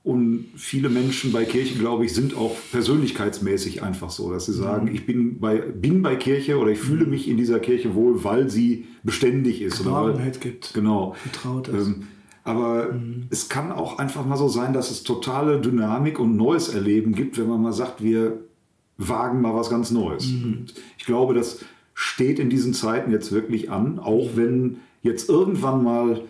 Und 0.04 0.46
viele 0.54 0.88
Menschen 0.88 1.32
bei 1.32 1.44
Kirche, 1.44 1.76
glaube 1.76 2.04
ich, 2.04 2.14
sind 2.14 2.36
auch 2.36 2.54
persönlichkeitsmäßig 2.70 3.82
einfach 3.82 4.10
so, 4.10 4.30
dass 4.30 4.46
sie 4.46 4.52
sagen, 4.52 4.88
ich 4.94 5.04
bin 5.04 5.40
bei, 5.40 5.56
bin 5.56 6.02
bei 6.02 6.14
Kirche 6.14 6.58
oder 6.58 6.70
ich 6.70 6.78
fühle 6.78 7.04
mich 7.04 7.28
in 7.28 7.36
dieser 7.36 7.58
Kirche 7.58 7.96
wohl, 7.96 8.22
weil 8.22 8.48
sie 8.48 8.86
beständig 9.02 9.60
ist. 9.60 9.80
Oder 9.80 9.90
weil, 9.90 10.04
Geborgenheit 10.04 10.40
gibt. 10.40 10.72
Genau. 10.74 11.16
Vertraut 11.20 11.66
ist. 11.66 11.88
Ähm, 11.88 12.04
aber 12.44 12.94
es 13.30 13.48
kann 13.48 13.72
auch 13.72 13.98
einfach 13.98 14.24
mal 14.24 14.36
so 14.36 14.46
sein, 14.46 14.72
dass 14.72 14.92
es 14.92 15.02
totale 15.02 15.60
Dynamik 15.60 16.20
und 16.20 16.36
neues 16.36 16.68
Erleben 16.68 17.12
gibt, 17.12 17.36
wenn 17.38 17.48
man 17.48 17.60
mal 17.60 17.72
sagt, 17.72 18.04
wir 18.04 18.38
wagen 18.98 19.40
mal 19.40 19.56
was 19.56 19.68
ganz 19.68 19.90
Neues. 19.90 20.26
Und 20.30 20.74
ich 20.96 21.04
glaube, 21.04 21.34
das 21.34 21.64
steht 21.98 22.38
in 22.38 22.50
diesen 22.50 22.74
Zeiten 22.74 23.10
jetzt 23.10 23.32
wirklich 23.32 23.70
an, 23.70 23.98
auch 23.98 24.32
wenn 24.34 24.80
jetzt 25.00 25.30
irgendwann 25.30 25.82
mal 25.82 26.20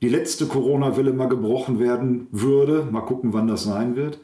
die 0.00 0.08
letzte 0.08 0.46
Corona-Welle 0.46 1.12
mal 1.12 1.28
gebrochen 1.28 1.78
werden 1.78 2.26
würde. 2.30 2.88
Mal 2.90 3.02
gucken, 3.02 3.34
wann 3.34 3.46
das 3.46 3.64
sein 3.64 3.96
wird. 3.96 4.18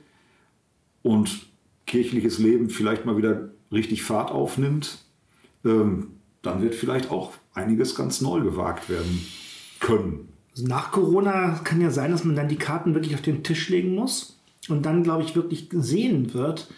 Und 1.03 1.47
kirchliches 1.87 2.39
Leben 2.39 2.71
vielleicht 2.71 3.05
mal 3.05 3.19
wieder 3.19 3.51
richtig 3.71 4.03
Fahrt 4.03 4.31
aufnimmt. 4.31 5.05
Ähm, 5.67 6.13
dann 6.41 6.63
wird 6.63 6.75
vielleicht 6.75 7.11
auch 7.11 7.33
einiges 7.53 7.95
ganz 7.95 8.23
neu 8.23 8.41
gewagt 8.41 8.89
werden 8.89 9.27
können. 9.81 10.29
Also 10.53 10.67
nach 10.67 10.93
Corona 10.93 11.61
kann 11.63 11.83
ja 11.83 11.91
sein, 11.91 12.11
dass 12.11 12.25
man 12.25 12.37
dann 12.37 12.49
die 12.49 12.57
Karten 12.57 12.95
wirklich 12.95 13.15
auf 13.15 13.23
den 13.23 13.43
Tisch 13.45 13.69
legen 13.69 13.95
muss 13.95 14.41
und 14.71 14.87
dann, 14.87 15.03
glaube 15.03 15.25
ich, 15.25 15.37
wirklich 15.37 15.69
sehen 15.73 16.33
wird, 16.33 16.73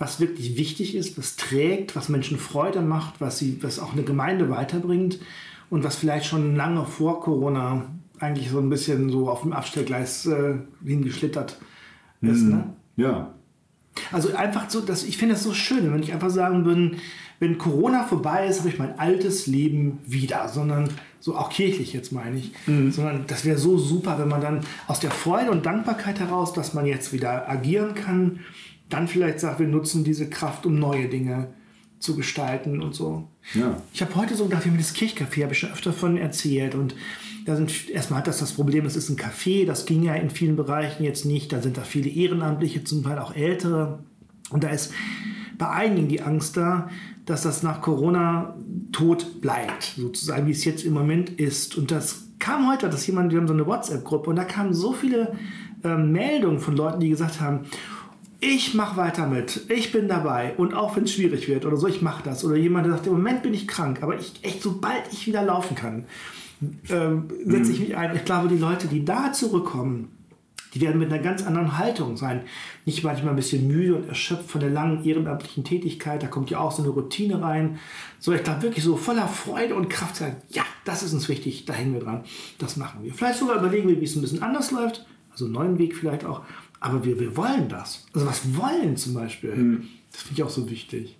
was 0.00 0.18
wirklich 0.18 0.56
wichtig 0.56 0.94
ist, 0.94 1.18
was 1.18 1.36
trägt, 1.36 1.94
was 1.94 2.08
Menschen 2.08 2.38
Freude 2.38 2.80
macht, 2.80 3.20
was, 3.20 3.38
sie, 3.38 3.62
was 3.62 3.78
auch 3.78 3.92
eine 3.92 4.02
Gemeinde 4.02 4.48
weiterbringt 4.48 5.20
und 5.68 5.84
was 5.84 5.96
vielleicht 5.96 6.24
schon 6.24 6.56
lange 6.56 6.86
vor 6.86 7.20
Corona 7.20 7.84
eigentlich 8.18 8.48
so 8.48 8.58
ein 8.58 8.70
bisschen 8.70 9.10
so 9.10 9.28
auf 9.28 9.42
dem 9.42 9.52
Abstellgleis 9.52 10.24
äh, 10.24 10.54
hingeschlittert 10.82 11.58
ist. 12.22 12.42
Ne? 12.44 12.72
Ja, 12.96 13.34
Also 14.10 14.34
einfach 14.34 14.70
so, 14.70 14.80
dass 14.80 15.04
ich 15.04 15.18
finde 15.18 15.34
das 15.34 15.44
so 15.44 15.52
schön, 15.52 15.92
wenn 15.92 16.02
ich 16.02 16.14
einfach 16.14 16.30
sagen 16.30 16.64
würde, 16.64 16.92
wenn 17.38 17.58
Corona 17.58 18.04
vorbei 18.04 18.46
ist, 18.46 18.60
habe 18.60 18.70
ich 18.70 18.78
mein 18.78 18.98
altes 18.98 19.46
Leben 19.46 19.98
wieder, 20.06 20.48
sondern 20.48 20.88
so 21.20 21.36
auch 21.36 21.50
kirchlich 21.50 21.92
jetzt 21.92 22.12
meine 22.12 22.38
ich, 22.38 22.52
sondern 22.92 23.24
das 23.26 23.44
wäre 23.44 23.58
so 23.58 23.76
super, 23.76 24.18
wenn 24.18 24.28
man 24.28 24.40
dann 24.40 24.60
aus 24.86 25.00
der 25.00 25.10
Freude 25.10 25.50
und 25.50 25.66
Dankbarkeit 25.66 26.20
heraus, 26.20 26.54
dass 26.54 26.72
man 26.72 26.86
jetzt 26.86 27.12
wieder 27.12 27.48
agieren 27.50 27.94
kann, 27.94 28.40
dann 28.90 29.08
vielleicht 29.08 29.40
sagt, 29.40 29.60
wir 29.60 29.68
nutzen 29.68 30.04
diese 30.04 30.28
Kraft, 30.28 30.66
um 30.66 30.78
neue 30.78 31.08
Dinge 31.08 31.48
zu 32.00 32.16
gestalten 32.16 32.82
und 32.82 32.94
so. 32.94 33.28
Ja. 33.54 33.76
Ich 33.92 34.00
habe 34.00 34.14
heute 34.16 34.34
so 34.34 34.44
gedacht, 34.44 34.64
wir 34.64 34.72
haben 34.72 34.78
das 34.78 34.94
Kirchcafé, 34.94 35.42
habe 35.42 35.52
ich 35.52 35.58
schon 35.58 35.70
öfter 35.70 35.92
von 35.92 36.16
erzählt. 36.16 36.74
Und 36.74 36.94
da 37.44 37.56
sind 37.56 37.90
erstmal 37.90 38.20
hat 38.20 38.26
das 38.26 38.38
das 38.38 38.52
Problem, 38.52 38.86
es 38.86 38.96
ist 38.96 39.10
ein 39.10 39.16
Café, 39.16 39.66
das 39.66 39.86
ging 39.86 40.02
ja 40.02 40.14
in 40.14 40.30
vielen 40.30 40.56
Bereichen 40.56 41.04
jetzt 41.04 41.24
nicht. 41.24 41.52
Da 41.52 41.60
sind 41.60 41.76
da 41.76 41.82
viele 41.82 42.08
Ehrenamtliche, 42.08 42.84
zum 42.84 43.02
Teil 43.02 43.18
auch 43.18 43.34
Ältere. 43.34 44.00
Und 44.50 44.64
da 44.64 44.70
ist 44.70 44.92
bei 45.58 45.68
einigen 45.68 46.08
die 46.08 46.22
Angst 46.22 46.56
da, 46.56 46.88
dass 47.26 47.42
das 47.42 47.62
nach 47.62 47.82
Corona 47.82 48.56
tot 48.92 49.40
bleibt, 49.42 49.94
sozusagen, 49.96 50.46
wie 50.46 50.52
es 50.52 50.64
jetzt 50.64 50.84
im 50.84 50.94
Moment 50.94 51.28
ist. 51.28 51.76
Und 51.76 51.90
das 51.90 52.24
kam 52.38 52.68
heute, 52.68 52.88
dass 52.88 53.06
jemand, 53.06 53.30
wir 53.30 53.38
haben 53.38 53.46
so 53.46 53.52
eine 53.52 53.66
WhatsApp-Gruppe 53.66 54.30
und 54.30 54.36
da 54.36 54.44
kamen 54.44 54.72
so 54.72 54.94
viele 54.94 55.36
ähm, 55.84 56.12
Meldungen 56.12 56.60
von 56.60 56.74
Leuten, 56.74 57.00
die 57.00 57.10
gesagt 57.10 57.42
haben, 57.42 57.66
ich 58.40 58.74
mache 58.74 58.96
weiter 58.96 59.26
mit, 59.26 59.70
ich 59.70 59.92
bin 59.92 60.08
dabei 60.08 60.54
und 60.56 60.74
auch 60.74 60.96
wenn 60.96 61.04
es 61.04 61.12
schwierig 61.12 61.46
wird 61.48 61.66
oder 61.66 61.76
so, 61.76 61.86
ich 61.86 62.00
mache 62.00 62.22
das. 62.22 62.44
Oder 62.44 62.56
jemand, 62.56 62.86
der 62.86 62.94
sagt, 62.94 63.06
im 63.06 63.12
Moment 63.12 63.42
bin 63.42 63.52
ich 63.52 63.68
krank, 63.68 64.02
aber 64.02 64.18
ich 64.18 64.32
echt, 64.42 64.62
sobald 64.62 65.02
ich 65.12 65.26
wieder 65.26 65.42
laufen 65.42 65.74
kann, 65.74 66.06
ähm, 66.88 67.28
setze 67.44 67.72
ich 67.72 67.80
mich 67.80 67.96
ein. 67.96 68.16
Ich 68.16 68.24
glaube, 68.24 68.48
die 68.48 68.58
Leute, 68.58 68.88
die 68.88 69.04
da 69.04 69.32
zurückkommen, 69.32 70.08
die 70.74 70.80
werden 70.80 70.98
mit 70.98 71.12
einer 71.12 71.22
ganz 71.22 71.44
anderen 71.44 71.78
Haltung 71.78 72.16
sein. 72.16 72.42
Nicht 72.84 73.02
manchmal 73.02 73.30
ein 73.30 73.36
bisschen 73.36 73.66
müde 73.66 73.96
und 73.96 74.08
erschöpft 74.08 74.50
von 74.50 74.60
der 74.60 74.70
langen 74.70 75.04
ehrenamtlichen 75.04 75.64
Tätigkeit, 75.64 76.22
da 76.22 76.28
kommt 76.28 76.50
ja 76.50 76.60
auch 76.60 76.72
so 76.72 76.82
eine 76.82 76.92
Routine 76.92 77.42
rein. 77.42 77.78
So, 78.20 78.32
ich 78.32 78.42
glaube 78.42 78.62
wirklich 78.62 78.84
so 78.84 78.96
voller 78.96 79.26
Freude 79.26 79.74
und 79.74 79.90
Kraft 79.90 80.16
sagen, 80.16 80.36
ja, 80.50 80.62
das 80.84 81.02
ist 81.02 81.12
uns 81.12 81.28
wichtig, 81.28 81.64
da 81.66 81.72
hängen 81.72 81.92
wir 81.92 82.00
dran, 82.00 82.24
das 82.58 82.76
machen 82.76 83.02
wir. 83.02 83.12
Vielleicht 83.12 83.38
sogar 83.38 83.58
überlegen 83.58 83.88
wir, 83.88 84.00
wie 84.00 84.04
es 84.04 84.16
ein 84.16 84.22
bisschen 84.22 84.42
anders 84.42 84.70
läuft, 84.70 85.06
also 85.32 85.46
einen 85.46 85.54
neuen 85.54 85.78
Weg 85.78 85.96
vielleicht 85.96 86.24
auch, 86.24 86.42
aber 86.80 87.04
wir, 87.04 87.20
wir 87.20 87.36
wollen 87.36 87.68
das. 87.68 88.06
Also 88.14 88.26
was 88.26 88.56
wollen 88.56 88.96
zum 88.96 89.14
Beispiel, 89.14 89.82
das 90.10 90.22
finde 90.22 90.40
ich 90.40 90.42
auch 90.42 90.50
so 90.50 90.68
wichtig. 90.68 91.16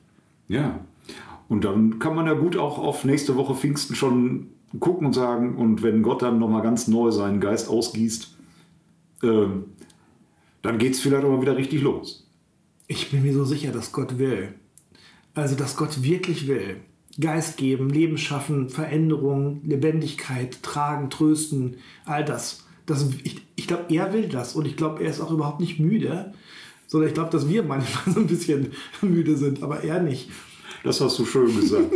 Ja. 0.49 0.81
Und 1.49 1.65
dann 1.65 1.99
kann 1.99 2.15
man 2.15 2.27
ja 2.27 2.35
gut 2.35 2.57
auch 2.57 2.79
auf 2.79 3.05
nächste 3.05 3.37
Woche 3.37 3.55
Pfingsten 3.55 3.95
schon 3.95 4.49
gucken 4.79 5.07
und 5.07 5.13
sagen, 5.13 5.57
und 5.57 5.83
wenn 5.83 6.03
Gott 6.03 6.23
dann 6.23 6.39
nochmal 6.39 6.63
ganz 6.63 6.87
neu 6.89 7.11
seinen 7.11 7.41
Geist 7.41 7.69
ausgießt, 7.69 8.35
ähm, 9.23 9.65
dann 10.63 10.79
geht 10.79 10.95
es 10.95 11.01
vielleicht 11.01 11.25
auch 11.25 11.31
mal 11.31 11.43
wieder 11.43 11.57
richtig 11.57 11.83
los. 11.83 12.27
Ich 12.87 13.11
bin 13.11 13.23
mir 13.23 13.33
so 13.35 13.45
sicher, 13.45 13.73
dass 13.73 13.93
Gott 13.93 14.19
will. 14.19 14.55
Also, 15.35 15.57
dass 15.57 15.77
Gott 15.77 16.03
wirklich 16.03 16.49
will. 16.49 16.77
Geist 17.19 17.57
geben, 17.57 17.91
Leben 17.91 18.19
schaffen, 18.19 18.69
Veränderung, 18.69 19.61
Lebendigkeit, 19.65 20.63
tragen, 20.63 21.11
trösten, 21.11 21.77
all 22.05 22.25
das. 22.25 22.65
Das 22.91 23.07
ich 23.25 23.41
ich 23.57 23.67
glaube, 23.67 23.85
er 23.89 24.13
will 24.13 24.29
das 24.29 24.55
und 24.55 24.67
ich 24.67 24.77
glaube, 24.77 25.03
er 25.03 25.11
ist 25.11 25.21
auch 25.21 25.31
überhaupt 25.31 25.61
nicht 25.61 25.79
müde, 25.81 26.33
sondern 26.87 27.09
ich 27.09 27.15
glaube, 27.15 27.31
dass 27.31 27.49
wir 27.49 27.63
manchmal 27.63 28.15
so 28.15 28.21
ein 28.21 28.27
bisschen 28.27 28.73
müde 29.03 29.37
sind, 29.37 29.63
aber 29.63 29.83
er 29.85 30.03
nicht. 30.03 30.29
Das 30.83 31.01
hast 31.03 31.19
du 31.19 31.27
schön 31.27 31.55
gesagt. 31.55 31.91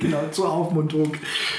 Genau, 0.00 0.18
zur 0.30 0.50
Aufmunterung. 0.50 1.12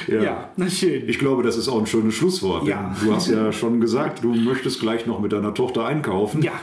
Ja, 0.07 0.23
Ja. 0.23 0.49
na 0.55 0.69
schön. 0.69 1.07
Ich 1.07 1.19
glaube, 1.19 1.43
das 1.43 1.57
ist 1.57 1.67
auch 1.67 1.79
ein 1.79 1.85
schönes 1.85 2.15
Schlusswort. 2.15 2.65
Ja. 2.65 2.95
Du 3.03 3.13
hast 3.13 3.27
ja 3.27 3.51
schon 3.51 3.79
gesagt, 3.81 4.23
du 4.23 4.33
möchtest 4.33 4.79
gleich 4.79 5.05
noch 5.05 5.19
mit 5.19 5.31
deiner 5.33 5.53
Tochter 5.53 5.85
einkaufen. 5.85 6.41
Ja. 6.41 6.53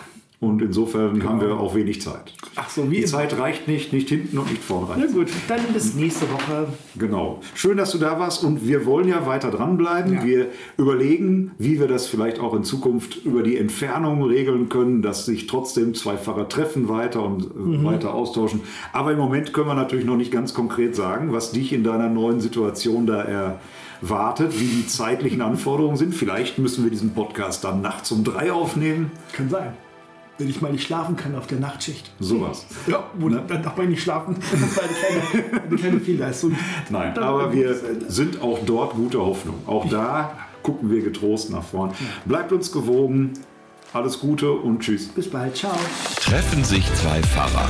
Und 0.43 0.61
insofern 0.61 1.23
haben 1.23 1.41
wir 1.41 1.57
auch 1.61 1.75
wenig 1.77 2.03
Zeit. 2.03 2.35
Ach 2.57 2.69
so, 2.69 2.91
wie 2.91 2.97
Die. 2.97 3.05
Zeit 3.05 3.39
reicht 3.39 3.69
nicht, 3.69 3.93
nicht 3.93 4.09
hinten 4.09 4.39
und 4.39 4.51
nicht 4.51 4.63
vorne 4.65 4.89
rein. 4.91 5.05
Na 5.07 5.13
gut, 5.13 5.29
dann 5.47 5.61
bis 5.73 5.95
nächste 5.95 6.27
Woche. 6.33 6.67
Genau. 6.97 7.39
Schön, 7.55 7.77
dass 7.77 7.93
du 7.93 7.99
da 7.99 8.19
warst 8.19 8.43
und 8.43 8.67
wir 8.67 8.85
wollen 8.85 9.07
ja 9.07 9.25
weiter 9.25 9.53
dranbleiben. 9.53 10.15
Ja. 10.15 10.25
Wir 10.25 10.47
überlegen, 10.77 11.53
wie 11.59 11.79
wir 11.79 11.87
das 11.87 12.09
vielleicht 12.09 12.41
auch 12.41 12.55
in 12.55 12.65
Zukunft 12.65 13.25
über 13.25 13.45
die 13.45 13.57
Entfernung 13.57 14.25
regeln 14.25 14.69
können, 14.69 15.01
dass 15.01 15.27
sich 15.27 15.47
trotzdem 15.47 15.95
zwei 15.95 16.17
Pfarrer 16.17 16.49
treffen 16.49 16.89
weiter 16.89 17.23
und 17.25 17.45
äh, 17.45 17.49
Mhm. 17.55 17.85
weiter 17.85 18.13
austauschen. 18.13 18.63
Aber 18.93 19.13
im 19.13 19.19
Moment 19.19 19.53
können 19.53 19.69
wir 19.69 19.75
natürlich 19.75 20.05
noch 20.05 20.17
nicht 20.17 20.33
ganz 20.33 20.55
konkret 20.55 20.97
sagen, 20.97 21.33
was 21.33 21.53
dich 21.53 21.73
in 21.73 21.85
deiner 21.85 22.09
neuen 22.09 22.41
Situation 22.41 23.07
da 23.07 23.23
erwartet, 24.03 24.59
wie 24.61 24.65
die 24.67 24.87
zeitlichen 24.89 25.41
Anforderungen 25.41 25.97
sind. 25.97 26.17
Vielleicht 26.17 26.59
müssen 26.59 26.83
wir 26.83 26.91
diesen 26.91 27.15
Podcast 27.15 27.63
dann 27.63 27.81
nachts 27.81 28.11
um 28.11 28.25
drei 28.25 28.51
aufnehmen. 28.53 29.13
Kann 29.33 29.49
sein. 29.49 29.73
Wenn 30.43 30.51
ich 30.51 30.61
mal 30.61 30.73
nicht 30.73 30.85
schlafen 30.85 31.15
kann 31.15 31.37
auf 31.37 31.47
der 31.47 31.61
Nachtschicht. 31.61 32.11
Sowas. 32.19 32.67
Ja, 32.89 33.05
wo 33.15 33.29
Ne? 33.29 33.43
dann 33.47 33.63
darf 33.63 33.77
man 33.77 33.89
nicht 33.89 34.03
schlafen. 34.03 34.37
Das 34.51 34.77
war 34.77 34.83
eine 34.83 34.93
kleine, 34.93 35.63
eine 35.69 35.77
kleine 35.77 36.01
Fehlleistung. 36.01 36.57
Nein, 36.91 37.15
Dann- 37.15 37.23
aber 37.25 37.53
wir 37.53 37.77
sind 38.09 38.43
auch 38.43 38.59
dort 38.67 38.95
guter 38.95 39.21
Hoffnung. 39.21 39.55
Auch 39.69 39.89
da 39.89 40.37
gucken 40.65 40.91
wir 40.91 41.01
getrost 41.03 41.51
nach 41.51 41.63
vorn. 41.63 41.93
Bleibt 42.25 42.51
uns 42.51 42.73
gewogen. 42.73 43.35
Alles 43.93 44.19
Gute 44.19 44.51
und 44.51 44.81
tschüss. 44.81 45.07
Bis 45.09 45.31
bald. 45.31 45.57
Ciao. 45.57 45.77
Treffen 46.17 46.65
sich 46.65 46.85
zwei 46.95 47.21
Pfarrer. 47.23 47.69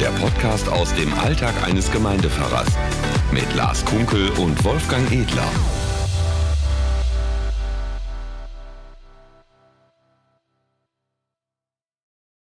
Der 0.00 0.08
Podcast 0.20 0.68
aus 0.68 0.92
dem 0.94 1.12
Alltag 1.20 1.52
eines 1.64 1.90
Gemeindepfarrers. 1.92 2.68
Mit 3.32 3.54
Lars 3.54 3.84
Kunkel 3.84 4.30
und 4.38 4.64
Wolfgang 4.64 5.08
Edler. 5.12 5.46